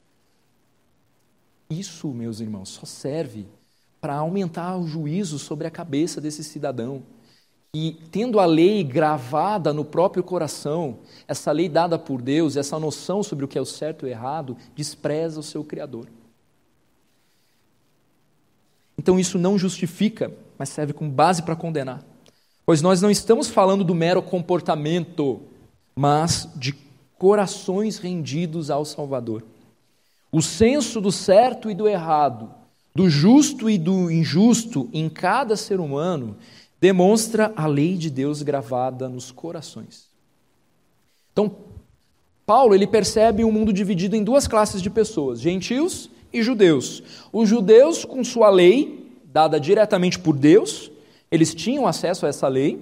Isso, 1.79 2.07
meus 2.09 2.39
irmãos, 2.39 2.69
só 2.69 2.85
serve 2.85 3.47
para 3.99 4.15
aumentar 4.15 4.77
o 4.77 4.85
juízo 4.85 5.39
sobre 5.39 5.65
a 5.65 5.71
cabeça 5.71 6.21
desse 6.21 6.43
cidadão. 6.43 7.03
E 7.75 7.93
tendo 8.11 8.39
a 8.39 8.45
lei 8.45 8.83
gravada 8.83 9.73
no 9.73 9.83
próprio 9.83 10.23
coração, 10.23 10.99
essa 11.27 11.51
lei 11.51 11.67
dada 11.67 11.97
por 11.97 12.21
Deus, 12.21 12.55
essa 12.55 12.77
noção 12.77 13.23
sobre 13.23 13.45
o 13.45 13.47
que 13.47 13.57
é 13.57 13.61
o 13.61 13.65
certo 13.65 14.05
e 14.05 14.09
o 14.09 14.11
errado, 14.11 14.55
despreza 14.75 15.39
o 15.39 15.43
seu 15.43 15.63
Criador. 15.63 16.07
Então 18.95 19.19
isso 19.19 19.39
não 19.39 19.57
justifica, 19.57 20.31
mas 20.57 20.69
serve 20.69 20.93
como 20.93 21.09
base 21.09 21.41
para 21.41 21.55
condenar. 21.55 22.03
Pois 22.65 22.81
nós 22.81 23.01
não 23.01 23.09
estamos 23.09 23.49
falando 23.49 23.83
do 23.83 23.95
mero 23.95 24.21
comportamento, 24.21 25.41
mas 25.95 26.47
de 26.55 26.73
corações 27.17 27.97
rendidos 27.97 28.69
ao 28.69 28.85
Salvador. 28.85 29.43
O 30.33 30.41
senso 30.41 30.99
do 30.99 31.11
certo 31.11 31.69
e 31.69 31.75
do 31.75 31.87
errado, 31.87 32.49
do 32.95 33.07
justo 33.07 33.69
e 33.69 33.77
do 33.77 34.09
injusto 34.09 34.89
em 34.91 35.07
cada 35.07 35.55
ser 35.55 35.79
humano 35.79 36.35
demonstra 36.81 37.53
a 37.55 37.67
lei 37.67 37.95
de 37.95 38.09
Deus 38.09 38.41
gravada 38.41 39.07
nos 39.07 39.31
corações. 39.31 40.07
Então, 41.31 41.55
Paulo 42.47 42.73
ele 42.73 42.87
percebe 42.87 43.45
um 43.45 43.51
mundo 43.51 43.71
dividido 43.71 44.15
em 44.15 44.23
duas 44.23 44.47
classes 44.47 44.81
de 44.81 44.89
pessoas, 44.89 45.39
gentios 45.39 46.09
e 46.33 46.41
judeus. 46.41 47.03
Os 47.31 47.47
judeus 47.47 48.03
com 48.03 48.23
sua 48.23 48.49
lei 48.49 49.03
dada 49.25 49.59
diretamente 49.59 50.17
por 50.17 50.35
Deus, 50.35 50.91
eles 51.31 51.53
tinham 51.53 51.85
acesso 51.85 52.25
a 52.25 52.29
essa 52.29 52.47
lei, 52.47 52.81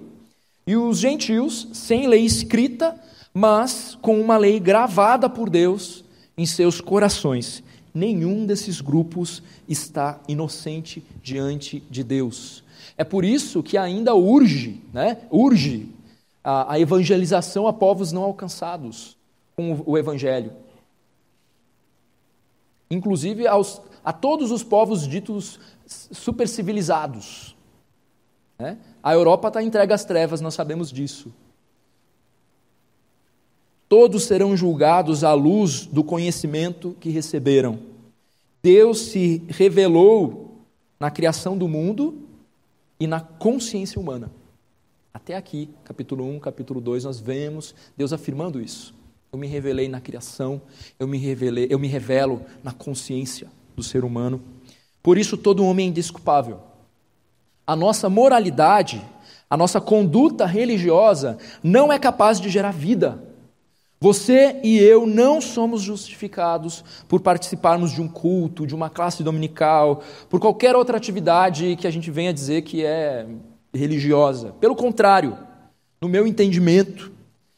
e 0.65 0.77
os 0.77 0.99
gentios 0.99 1.67
sem 1.73 2.07
lei 2.07 2.23
escrita, 2.25 2.95
mas 3.33 3.97
com 4.01 4.19
uma 4.21 4.37
lei 4.37 4.57
gravada 4.57 5.29
por 5.29 5.49
Deus 5.49 6.03
em 6.41 6.45
seus 6.47 6.81
corações. 6.81 7.63
Nenhum 7.93 8.47
desses 8.47 8.81
grupos 8.81 9.43
está 9.69 10.19
inocente 10.27 11.03
diante 11.21 11.83
de 11.89 12.03
Deus. 12.03 12.63
É 12.97 13.03
por 13.03 13.23
isso 13.23 13.61
que 13.61 13.77
ainda 13.77 14.15
urge, 14.15 14.81
né, 14.91 15.19
urge 15.29 15.87
a, 16.43 16.73
a 16.73 16.79
evangelização 16.79 17.67
a 17.67 17.73
povos 17.73 18.11
não 18.11 18.23
alcançados 18.23 19.15
com 19.55 19.73
o, 19.73 19.91
o 19.91 19.97
Evangelho. 19.99 20.51
Inclusive 22.89 23.45
aos, 23.45 23.79
a 24.03 24.11
todos 24.11 24.49
os 24.49 24.63
povos 24.63 25.07
ditos 25.07 25.59
supercivilizados. 25.85 27.55
Né? 28.57 28.79
A 29.03 29.13
Europa 29.13 29.49
está 29.49 29.61
entregue 29.61 29.93
às 29.93 30.05
trevas, 30.05 30.41
nós 30.41 30.55
sabemos 30.55 30.91
disso. 30.91 31.31
Todos 33.91 34.23
serão 34.23 34.55
julgados 34.55 35.21
à 35.21 35.33
luz 35.33 35.85
do 35.85 36.01
conhecimento 36.01 36.95
que 36.97 37.09
receberam. 37.09 37.77
Deus 38.63 38.99
se 38.99 39.43
revelou 39.49 40.61
na 40.97 41.11
criação 41.11 41.57
do 41.57 41.67
mundo 41.67 42.17
e 42.97 43.05
na 43.05 43.19
consciência 43.19 43.99
humana. 43.99 44.31
Até 45.13 45.35
aqui, 45.35 45.67
capítulo 45.83 46.23
1, 46.23 46.39
capítulo 46.39 46.79
2, 46.79 47.03
nós 47.03 47.19
vemos 47.19 47.75
Deus 47.97 48.13
afirmando 48.13 48.61
isso. 48.61 48.93
Eu 49.29 49.37
me 49.37 49.45
revelei 49.45 49.89
na 49.89 49.99
criação, 49.99 50.61
eu 50.97 51.05
me 51.05 51.17
revelei, 51.17 51.67
eu 51.69 51.77
me 51.77 51.89
revelo 51.89 52.45
na 52.63 52.71
consciência 52.71 53.49
do 53.75 53.83
ser 53.83 54.05
humano. 54.05 54.41
Por 55.03 55.17
isso 55.17 55.35
todo 55.35 55.65
homem 55.65 55.87
é 55.87 55.89
indesculpável. 55.89 56.61
A 57.67 57.75
nossa 57.75 58.09
moralidade, 58.09 59.05
a 59.49 59.57
nossa 59.57 59.81
conduta 59.81 60.45
religiosa 60.45 61.37
não 61.61 61.91
é 61.91 61.99
capaz 61.99 62.39
de 62.39 62.47
gerar 62.47 62.71
vida. 62.71 63.29
Você 64.03 64.59
e 64.63 64.79
eu 64.79 65.05
não 65.05 65.39
somos 65.39 65.83
justificados 65.83 66.83
por 67.07 67.21
participarmos 67.21 67.91
de 67.91 68.01
um 68.01 68.07
culto, 68.07 68.65
de 68.65 68.73
uma 68.73 68.89
classe 68.89 69.21
dominical, 69.21 70.01
por 70.27 70.39
qualquer 70.39 70.75
outra 70.75 70.97
atividade 70.97 71.75
que 71.75 71.85
a 71.85 71.91
gente 71.91 72.09
venha 72.09 72.33
dizer 72.33 72.63
que 72.63 72.83
é 72.83 73.27
religiosa. 73.71 74.55
Pelo 74.59 74.75
contrário, 74.75 75.37
no 76.01 76.09
meu 76.09 76.25
entendimento, 76.25 77.11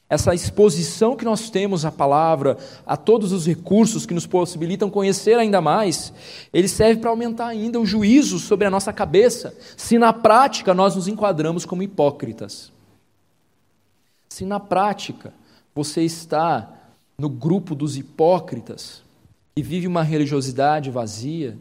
essa 0.09 0.35
exposição 0.35 1.15
que 1.15 1.23
nós 1.23 1.49
temos 1.49 1.85
à 1.85 1.91
palavra, 1.93 2.57
a 2.85 2.97
todos 2.97 3.31
os 3.31 3.47
recursos 3.47 4.05
que 4.05 4.13
nos 4.13 4.27
possibilitam 4.27 4.89
conhecer 4.89 5.39
ainda 5.39 5.61
mais, 5.61 6.11
ele 6.51 6.67
serve 6.67 6.99
para 6.99 7.09
aumentar 7.09 7.47
ainda 7.47 7.79
o 7.79 7.85
juízo 7.85 8.37
sobre 8.37 8.67
a 8.67 8.69
nossa 8.69 8.91
cabeça, 8.91 9.55
se 9.77 9.97
na 9.97 10.11
prática 10.11 10.73
nós 10.73 10.93
nos 10.93 11.07
enquadramos 11.07 11.63
como 11.63 11.83
hipócritas. 11.83 12.69
Se 14.27 14.43
na 14.43 14.59
prática 14.59 15.33
você 15.73 16.01
está 16.03 16.71
no 17.17 17.29
grupo 17.29 17.73
dos 17.75 17.97
hipócritas 17.97 19.03
e 19.55 19.61
vive 19.61 19.87
uma 19.87 20.03
religiosidade 20.03 20.89
vazia, 20.89 21.57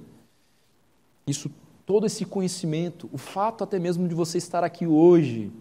isso 1.26 1.50
todo 1.84 2.06
esse 2.06 2.24
conhecimento, 2.24 3.08
o 3.12 3.18
fato 3.18 3.64
até 3.64 3.78
mesmo 3.78 4.08
de 4.08 4.14
você 4.14 4.38
estar 4.38 4.64
aqui 4.64 4.86
hoje, 4.86 5.52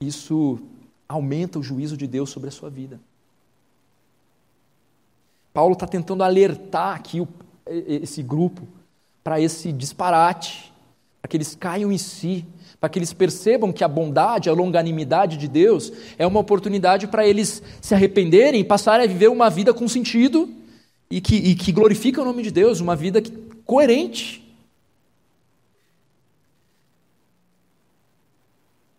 isso 0.00 0.58
aumenta 1.08 1.58
o 1.58 1.62
juízo 1.62 1.96
de 1.96 2.06
Deus 2.06 2.30
sobre 2.30 2.48
a 2.48 2.52
sua 2.52 2.68
vida. 2.68 3.00
Paulo 5.52 5.72
está 5.72 5.86
tentando 5.86 6.22
alertar 6.22 6.94
aqui 6.94 7.26
esse 7.66 8.22
grupo 8.22 8.66
para 9.24 9.40
esse 9.40 9.72
disparate, 9.72 10.72
para 11.26 11.30
que 11.30 11.36
eles 11.36 11.56
caiam 11.56 11.90
em 11.90 11.98
si, 11.98 12.46
para 12.78 12.88
que 12.88 13.00
eles 13.00 13.12
percebam 13.12 13.72
que 13.72 13.82
a 13.82 13.88
bondade, 13.88 14.48
a 14.48 14.52
longanimidade 14.52 15.36
de 15.36 15.48
Deus 15.48 15.92
é 16.16 16.24
uma 16.24 16.38
oportunidade 16.38 17.08
para 17.08 17.26
eles 17.26 17.60
se 17.80 17.96
arrependerem 17.96 18.60
e 18.60 18.64
passarem 18.64 19.04
a 19.04 19.08
viver 19.08 19.28
uma 19.28 19.50
vida 19.50 19.74
com 19.74 19.88
sentido 19.88 20.48
e 21.10 21.20
que, 21.20 21.34
e 21.34 21.56
que 21.56 21.72
glorifica 21.72 22.22
o 22.22 22.24
nome 22.24 22.44
de 22.44 22.52
Deus, 22.52 22.78
uma 22.78 22.94
vida 22.94 23.20
que, 23.20 23.32
coerente. 23.64 24.46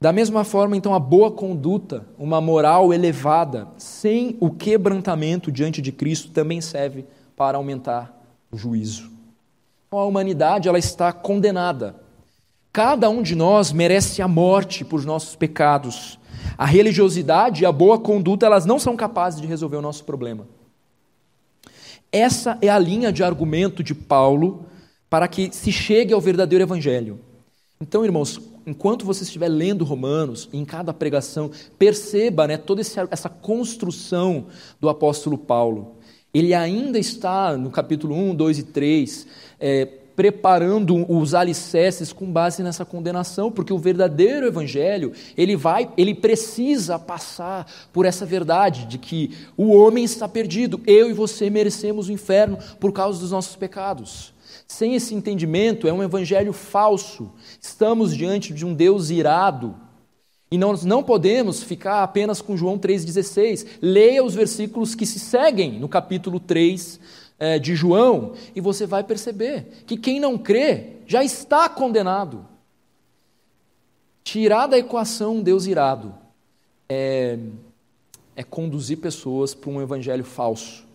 Da 0.02 0.12
mesma 0.12 0.44
forma, 0.44 0.76
então, 0.76 0.94
a 0.94 1.00
boa 1.00 1.32
conduta, 1.32 2.06
uma 2.20 2.42
moral 2.42 2.94
elevada, 2.94 3.70
sem 3.78 4.36
o 4.42 4.52
quebrantamento 4.52 5.50
diante 5.50 5.82
de 5.82 5.94
Cristo, 5.94 6.32
também 6.32 6.60
serve 6.60 7.06
para 7.38 7.58
aumentar 7.58 8.22
o 8.52 8.58
juízo. 8.58 9.10
Então, 9.88 9.98
a 9.98 10.06
humanidade 10.06 10.68
ela 10.68 10.78
está 10.78 11.14
condenada. 11.14 12.06
Cada 12.78 13.10
um 13.10 13.24
de 13.24 13.34
nós 13.34 13.72
merece 13.72 14.22
a 14.22 14.28
morte 14.28 14.86
por 14.86 15.04
nossos 15.04 15.36
pecados. 15.36 16.20
A 16.56 16.64
religiosidade 16.64 17.64
e 17.64 17.66
a 17.66 17.72
boa 17.72 17.98
conduta 17.98 18.46
elas 18.46 18.68
não 18.68 18.78
são 18.78 18.96
capazes 18.96 19.42
de 19.42 19.48
resolver 19.48 19.78
o 19.78 19.82
nosso 19.82 20.04
problema. 20.04 20.48
Essa 22.12 22.56
é 22.62 22.70
a 22.70 22.78
linha 22.78 23.12
de 23.12 23.24
argumento 23.24 23.82
de 23.82 23.96
Paulo 23.96 24.68
para 25.10 25.28
que 25.28 25.50
se 25.52 25.72
chegue 25.72 26.14
ao 26.14 26.22
verdadeiro 26.22 26.64
evangelho. 26.64 27.20
Então, 27.82 28.06
irmãos, 28.06 28.40
enquanto 28.64 29.08
você 29.08 29.24
estiver 29.24 29.50
lendo 29.50 29.84
Romanos, 29.84 30.48
em 30.54 30.64
cada 30.64 30.94
pregação, 30.94 31.50
perceba 31.80 32.46
né, 32.46 32.58
toda 32.58 32.84
essa 33.10 33.28
construção 33.28 34.46
do 34.80 34.88
apóstolo 34.88 35.36
Paulo. 35.36 35.96
Ele 36.32 36.54
ainda 36.54 37.00
está, 37.00 37.58
no 37.58 37.72
capítulo 37.72 38.14
1, 38.14 38.36
2 38.36 38.60
e 38.60 38.64
3, 38.64 39.28
é, 39.60 39.86
preparando 40.18 41.06
os 41.08 41.36
alicerces 41.36 42.12
com 42.12 42.26
base 42.32 42.64
nessa 42.64 42.84
condenação, 42.84 43.52
porque 43.52 43.72
o 43.72 43.78
verdadeiro 43.78 44.48
evangelho, 44.48 45.14
ele 45.38 45.56
vai, 45.56 45.92
ele 45.96 46.16
precisa 46.16 46.98
passar 46.98 47.72
por 47.94 48.04
essa 48.04 48.26
verdade 48.26 48.88
de 48.88 48.98
que 48.98 49.38
o 49.56 49.72
homem 49.72 50.04
está 50.04 50.28
perdido, 50.28 50.82
eu 50.88 51.08
e 51.08 51.14
você 51.14 51.52
merecemos 51.52 52.10
o 52.10 52.12
inferno 52.12 52.58
por 52.80 52.92
causa 52.92 53.20
dos 53.20 53.30
nossos 53.30 53.56
pecados. 53.56 54.34
Sem 54.68 54.96
esse 54.96 55.14
entendimento, 55.14 55.88
é 55.88 55.94
um 55.94 56.02
evangelho 56.02 56.52
falso. 56.52 57.32
Estamos 57.62 58.18
diante 58.18 58.52
de 58.52 58.66
um 58.66 58.74
Deus 58.74 59.12
irado. 59.12 59.76
E 60.50 60.58
nós 60.58 60.84
não 60.84 61.04
podemos 61.04 61.62
ficar 61.62 62.02
apenas 62.02 62.42
com 62.42 62.58
João 62.58 62.80
3,16. 62.80 63.68
Leia 63.82 64.24
os 64.24 64.34
versículos 64.34 64.96
que 64.96 65.06
se 65.06 65.20
seguem 65.20 65.80
no 65.80 65.88
capítulo 65.88 66.40
3 66.40 67.27
é, 67.40 67.60
de 67.60 67.76
João, 67.76 68.34
e 68.56 68.62
você 68.62 68.86
vai 68.86 69.04
perceber 69.04 69.84
que 69.86 69.98
quem 69.98 70.20
não 70.20 70.38
crê 70.38 70.98
já 71.06 71.24
está 71.24 71.70
condenado. 71.70 72.46
Tirar 74.24 74.68
da 74.68 74.78
equação 74.78 75.38
um 75.38 75.44
Deus 75.44 75.66
irado 75.66 76.14
é, 76.90 77.38
é 78.36 78.44
conduzir 78.44 78.98
pessoas 78.98 79.54
para 79.54 79.70
um 79.70 79.82
evangelho 79.82 80.24
falso. 80.24 80.86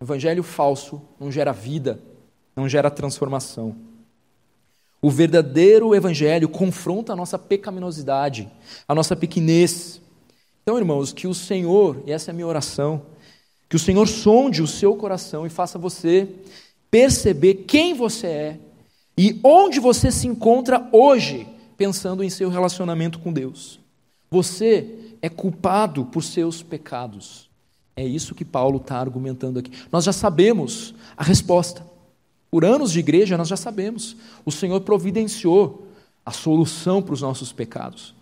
Evangelho 0.00 0.42
falso 0.42 1.02
não 1.18 1.30
gera 1.30 1.52
vida, 1.52 2.00
não 2.54 2.68
gera 2.68 2.90
transformação. 2.90 3.74
O 5.00 5.10
verdadeiro 5.10 5.94
evangelho 5.94 6.48
confronta 6.48 7.12
a 7.12 7.16
nossa 7.16 7.38
pecaminosidade, 7.38 8.50
a 8.86 8.94
nossa 8.94 9.14
pequenez. 9.14 10.00
Então, 10.62 10.76
irmãos, 10.76 11.12
que 11.12 11.26
o 11.26 11.34
Senhor, 11.34 12.02
e 12.04 12.12
essa 12.12 12.30
é 12.30 12.32
a 12.32 12.34
minha 12.34 12.46
oração, 12.46 13.02
que 13.68 13.76
o 13.76 13.78
Senhor 13.78 14.08
sonde 14.08 14.62
o 14.62 14.66
seu 14.66 14.96
coração 14.96 15.46
e 15.46 15.50
faça 15.50 15.78
você 15.78 16.28
perceber 16.90 17.64
quem 17.66 17.94
você 17.94 18.26
é 18.26 18.60
e 19.16 19.38
onde 19.42 19.78
você 19.80 20.10
se 20.10 20.26
encontra 20.26 20.88
hoje, 20.92 21.46
pensando 21.76 22.22
em 22.22 22.30
seu 22.30 22.48
relacionamento 22.48 23.18
com 23.18 23.32
Deus. 23.32 23.78
Você 24.30 25.16
é 25.20 25.28
culpado 25.28 26.04
por 26.04 26.22
seus 26.22 26.62
pecados. 26.62 27.48
É 27.96 28.06
isso 28.06 28.34
que 28.34 28.44
Paulo 28.44 28.78
está 28.78 28.98
argumentando 28.98 29.58
aqui. 29.58 29.72
Nós 29.90 30.04
já 30.04 30.12
sabemos 30.12 30.94
a 31.16 31.24
resposta. 31.24 31.84
Por 32.50 32.64
anos 32.64 32.92
de 32.92 33.00
igreja, 33.00 33.36
nós 33.36 33.48
já 33.48 33.56
sabemos. 33.56 34.16
O 34.44 34.52
Senhor 34.52 34.80
providenciou 34.80 35.88
a 36.24 36.30
solução 36.30 37.02
para 37.02 37.14
os 37.14 37.22
nossos 37.22 37.52
pecados. 37.52 38.14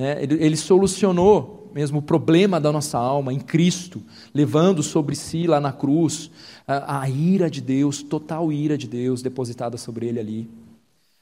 É, 0.00 0.22
ele, 0.22 0.42
ele 0.42 0.56
solucionou 0.56 1.70
mesmo 1.74 1.98
o 1.98 2.02
problema 2.02 2.58
da 2.58 2.72
nossa 2.72 2.98
alma 2.98 3.34
em 3.34 3.38
Cristo, 3.38 4.02
levando 4.34 4.82
sobre 4.82 5.14
si 5.14 5.46
lá 5.46 5.60
na 5.60 5.72
cruz 5.72 6.30
a, 6.66 7.02
a 7.02 7.08
ira 7.10 7.50
de 7.50 7.60
Deus, 7.60 8.02
total 8.02 8.50
ira 8.50 8.78
de 8.78 8.88
Deus 8.88 9.20
depositada 9.20 9.76
sobre 9.76 10.06
ele 10.06 10.18
ali. 10.18 10.50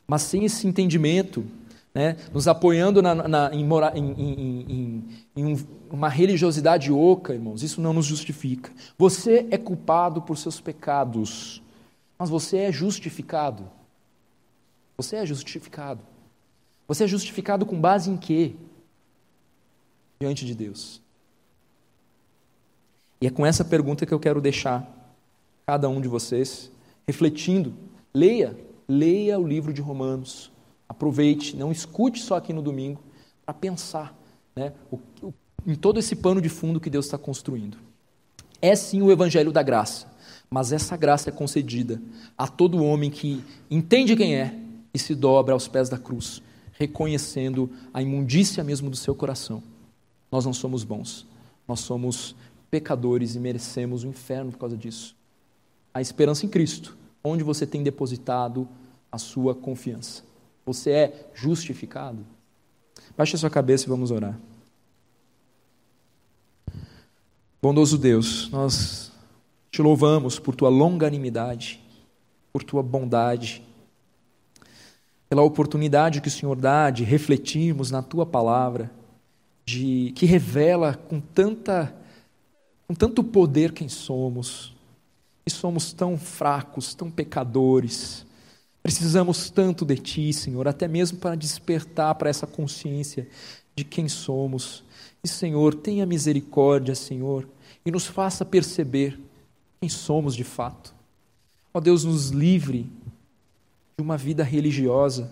Mas 0.07 0.23
sem 0.23 0.45
esse 0.45 0.65
entendimento, 0.67 1.45
né, 1.93 2.17
nos 2.33 2.47
apoiando 2.47 3.03
na, 3.03 3.17
na, 3.17 3.51
em, 3.53 3.69
em, 3.97 4.65
em, 4.69 5.05
em, 5.37 5.67
uma 5.91 6.09
religiosidade 6.09 6.93
oca, 6.93 7.35
irmãos, 7.35 7.65
isso 7.65 7.81
não 7.81 7.93
nos 7.93 8.07
justifica. 8.07 8.71
Você 8.97 9.47
é 9.51 9.59
culpado 9.59 10.23
por 10.23 10.39
seus 10.39 10.61
pecados. 10.61 11.61
Mas 12.17 12.31
você 12.31 12.59
é 12.59 12.73
justificado. 12.73 13.65
Você 14.97 15.17
é 15.17 15.27
justificado. 15.27 16.01
Você 16.87 17.05
é 17.05 17.07
justificado 17.07 17.67
com 17.67 17.79
base 17.79 18.11
em 18.11 18.17
quê? 18.17 18.55
Diante 20.21 20.45
de 20.45 20.55
Deus. 20.55 21.01
E 23.21 23.27
é 23.27 23.31
com 23.31 23.45
essa 23.45 23.65
pergunta 23.65 24.07
que 24.07 24.15
eu 24.15 24.21
quero 24.21 24.41
deixar 24.41 24.87
cada 25.67 25.89
um 25.89 26.01
de 26.01 26.09
vocês 26.09 26.71
refletindo. 27.07 27.75
Leia, 28.15 28.57
leia 28.89 29.39
o 29.39 29.47
livro 29.47 29.73
de 29.73 29.81
Romanos. 29.81 30.53
Aproveite, 30.89 31.57
não 31.57 31.73
escute 31.73 32.21
só 32.21 32.37
aqui 32.37 32.53
no 32.53 32.63
domingo, 32.63 33.01
para 33.45 33.55
pensar 33.55 34.17
né, 34.55 34.73
o, 34.91 34.99
o, 35.23 35.35
em 35.67 35.75
todo 35.75 35.99
esse 35.99 36.17
pano 36.17 36.41
de 36.41 36.49
fundo 36.49 36.81
que 36.81 36.89
Deus 36.89 37.07
está 37.07 37.19
construindo. 37.19 37.77
É 38.61 38.75
sim 38.75 39.03
o 39.03 39.11
evangelho 39.11 39.53
da 39.53 39.63
graça. 39.63 40.07
Mas 40.51 40.73
essa 40.73 40.97
graça 40.97 41.29
é 41.29 41.33
concedida 41.33 42.01
a 42.37 42.47
todo 42.47 42.83
homem 42.83 43.11
que 43.11 43.45
entende 43.71 44.17
quem 44.17 44.37
é 44.37 44.55
e 44.95 44.99
se 44.99 45.15
dobra 45.15 45.53
aos 45.53 45.69
pés 45.69 45.89
da 45.89 45.99
cruz, 45.99 46.43
reconhecendo 46.73 47.71
a 47.93 48.01
imundícia 48.01 48.65
mesmo 48.65 48.89
do 48.89 48.97
seu 48.97 49.15
coração. 49.15 49.63
Nós 50.31 50.45
não 50.45 50.53
somos 50.53 50.85
bons, 50.85 51.27
nós 51.67 51.81
somos 51.81 52.35
pecadores 52.71 53.35
e 53.35 53.41
merecemos 53.41 54.05
o 54.05 54.07
inferno 54.07 54.53
por 54.53 54.59
causa 54.59 54.77
disso. 54.77 55.17
A 55.93 56.01
esperança 56.01 56.45
em 56.45 56.49
Cristo, 56.49 56.97
onde 57.25 57.43
você 57.43 57.67
tem 57.67 57.83
depositado 57.83 58.69
a 59.11 59.19
sua 59.19 59.55
confiança. 59.55 60.23
Você 60.67 60.91
é 60.91 61.31
justificado? 61.35 62.25
Baixe 63.17 63.37
a 63.37 63.39
sua 63.39 63.51
cabeça 63.51 63.87
e 63.87 63.89
vamos 63.89 64.11
orar. 64.11 64.39
Bondoso 67.61 67.99
Deus, 67.99 68.51
nós 68.51 69.11
te 69.71 69.83
louvamos 69.83 70.39
por 70.39 70.55
tua 70.55 70.69
longanimidade, 70.69 71.83
por 72.53 72.63
tua 72.63 72.83
bondade, 72.83 73.65
pela 75.29 75.43
oportunidade 75.43 76.21
que 76.21 76.29
o 76.29 76.31
Senhor 76.31 76.57
dá 76.57 76.91
de 76.91 77.03
refletirmos 77.03 77.91
na 77.91 78.03
tua 78.03 78.25
palavra, 78.25 78.91
de 79.69 80.13
que 80.15 80.25
revela 80.25 80.95
com 80.95 81.21
tanta 81.21 81.95
com 82.87 82.95
tanto 82.95 83.23
poder 83.23 83.73
quem 83.73 83.87
somos. 83.87 84.75
E 85.47 85.51
somos 85.51 85.93
tão 85.93 86.17
fracos, 86.17 86.95
tão 86.95 87.11
pecadores. 87.11 88.25
Precisamos 88.83 89.51
tanto 89.51 89.85
de 89.85 89.97
ti, 89.97 90.33
Senhor, 90.33 90.67
até 90.67 90.89
mesmo 90.89 91.19
para 91.19 91.35
despertar 91.35 92.15
para 92.15 92.31
essa 92.31 92.47
consciência 92.47 93.29
de 93.77 93.85
quem 93.85 94.09
somos. 94.09 94.83
E, 95.23 95.29
Senhor, 95.29 95.75
tenha 95.75 96.07
misericórdia, 96.07 96.95
Senhor, 96.95 97.47
e 97.85 97.91
nos 97.91 98.07
faça 98.07 98.47
perceber 98.47 99.21
quem 99.79 99.91
somos 99.91 100.35
de 100.35 100.45
fato. 100.45 100.95
Ó 101.75 101.81
Deus, 101.81 102.05
nos 102.05 102.31
livre 102.31 102.91
de 103.99 104.03
uma 104.03 104.17
vida 104.17 104.43
religiosa 104.43 105.31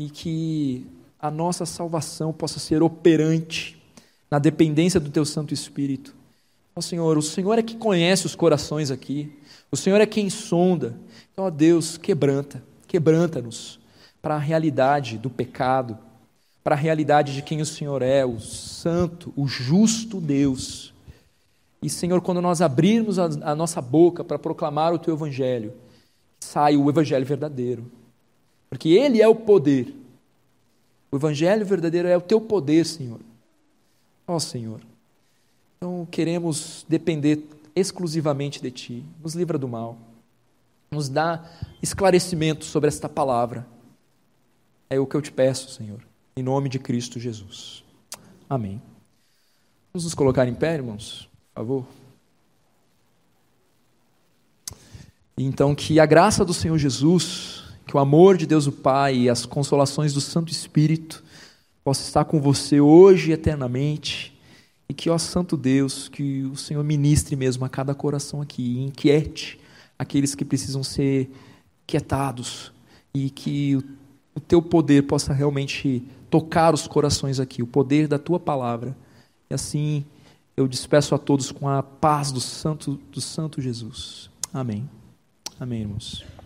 e 0.00 0.10
que 0.10 0.84
a 1.20 1.30
nossa 1.30 1.66
salvação 1.66 2.32
possa 2.32 2.58
ser 2.58 2.82
operante 2.82 3.80
na 4.30 4.38
dependência 4.38 5.00
do 5.00 5.10
Teu 5.10 5.24
Santo 5.24 5.52
Espírito. 5.52 6.14
Ó 6.74 6.80
Senhor, 6.80 7.18
o 7.18 7.22
Senhor 7.22 7.58
é 7.58 7.62
que 7.62 7.76
conhece 7.76 8.26
os 8.26 8.34
corações 8.34 8.90
aqui, 8.90 9.32
o 9.70 9.76
Senhor 9.76 10.00
é 10.00 10.06
quem 10.06 10.30
sonda. 10.30 10.94
Então, 11.32 11.44
ó 11.44 11.50
Deus, 11.50 11.96
quebranta, 11.96 12.62
quebranta-nos 12.86 13.78
para 14.22 14.34
a 14.34 14.38
realidade 14.38 15.18
do 15.18 15.28
pecado, 15.28 15.98
para 16.62 16.74
a 16.74 16.78
realidade 16.78 17.34
de 17.34 17.42
quem 17.42 17.60
o 17.60 17.66
Senhor 17.66 18.02
é, 18.02 18.24
o 18.24 18.38
santo, 18.38 19.32
o 19.36 19.46
justo 19.46 20.20
Deus 20.20 20.92
e, 21.80 21.88
Senhor, 21.88 22.20
quando 22.20 22.40
nós 22.40 22.60
abrirmos 22.60 23.18
a, 23.18 23.54
nossa 23.54 23.80
boca 23.80 24.24
para 24.24 24.38
proclamar 24.38 24.92
o 24.92 24.98
Teu 24.98 25.14
Evangelho, 25.14 25.72
sai 26.40 26.76
o 26.76 26.88
Evangelho 26.90 27.24
verdadeiro. 27.24 27.90
Porque 28.68 28.88
Ele 28.90 29.22
é 29.22 29.28
o 29.28 29.34
poder. 29.34 29.94
O 31.10 31.16
Evangelho 31.16 31.64
verdadeiro 31.64 32.08
é 32.08 32.16
o 32.16 32.20
Teu 32.20 32.40
poder, 32.40 32.84
Senhor. 32.84 33.20
Ó 34.26 34.36
oh, 34.36 34.40
Senhor. 34.40 34.80
Então 35.76 36.06
queremos 36.10 36.84
depender 36.88 37.42
exclusivamente 37.74 38.60
de 38.60 38.70
Ti. 38.70 39.04
Nos 39.22 39.34
livra 39.34 39.56
do 39.56 39.68
mal. 39.68 39.96
Nos 40.90 41.08
dá 41.08 41.44
esclarecimento 41.82 42.64
sobre 42.64 42.88
esta 42.88 43.08
palavra. 43.08 43.66
É 44.90 44.98
o 44.98 45.06
que 45.06 45.14
eu 45.14 45.22
te 45.22 45.30
peço, 45.30 45.70
Senhor, 45.70 46.00
em 46.36 46.42
nome 46.42 46.68
de 46.68 46.78
Cristo 46.78 47.20
Jesus. 47.20 47.84
Amém. 48.48 48.80
Vamos 49.92 50.04
nos 50.04 50.14
colocar 50.14 50.48
em 50.48 50.54
pé, 50.54 50.74
irmãos, 50.74 51.28
por 51.54 51.60
favor. 51.60 51.84
Então, 55.36 55.74
que 55.74 56.00
a 56.00 56.06
graça 56.06 56.44
do 56.44 56.52
Senhor 56.52 56.76
Jesus, 56.78 57.64
que 57.88 57.96
o 57.96 58.00
amor 58.00 58.36
de 58.36 58.46
Deus 58.46 58.66
o 58.66 58.72
Pai 58.72 59.16
e 59.16 59.30
as 59.30 59.46
consolações 59.46 60.12
do 60.12 60.20
Santo 60.20 60.52
Espírito 60.52 61.24
possa 61.82 62.02
estar 62.02 62.26
com 62.26 62.38
você 62.38 62.82
hoje 62.82 63.30
e 63.30 63.32
eternamente. 63.32 64.38
E 64.90 64.92
que, 64.92 65.08
ó 65.08 65.16
Santo 65.16 65.56
Deus, 65.56 66.06
que 66.06 66.42
o 66.42 66.54
Senhor 66.54 66.84
ministre 66.84 67.34
mesmo 67.34 67.64
a 67.64 67.68
cada 67.68 67.94
coração 67.94 68.42
aqui, 68.42 68.62
e 68.62 68.84
inquiete 68.84 69.58
aqueles 69.98 70.34
que 70.34 70.44
precisam 70.44 70.82
ser 70.82 71.30
quietados, 71.86 72.72
e 73.14 73.30
que 73.30 73.76
o, 73.76 73.82
o 74.34 74.40
teu 74.40 74.60
poder 74.60 75.04
possa 75.04 75.32
realmente 75.32 76.02
tocar 76.28 76.74
os 76.74 76.86
corações 76.86 77.40
aqui, 77.40 77.62
o 77.62 77.66
poder 77.66 78.06
da 78.06 78.18
tua 78.18 78.38
palavra. 78.38 78.94
E 79.48 79.54
assim 79.54 80.04
eu 80.54 80.68
despeço 80.68 81.14
a 81.14 81.18
todos 81.18 81.50
com 81.50 81.66
a 81.66 81.82
paz 81.82 82.30
do 82.30 82.40
Santo, 82.40 83.00
do 83.10 83.20
Santo 83.20 83.62
Jesus. 83.62 84.28
Amém. 84.52 84.86
Amém, 85.58 85.80
irmãos. 85.80 86.37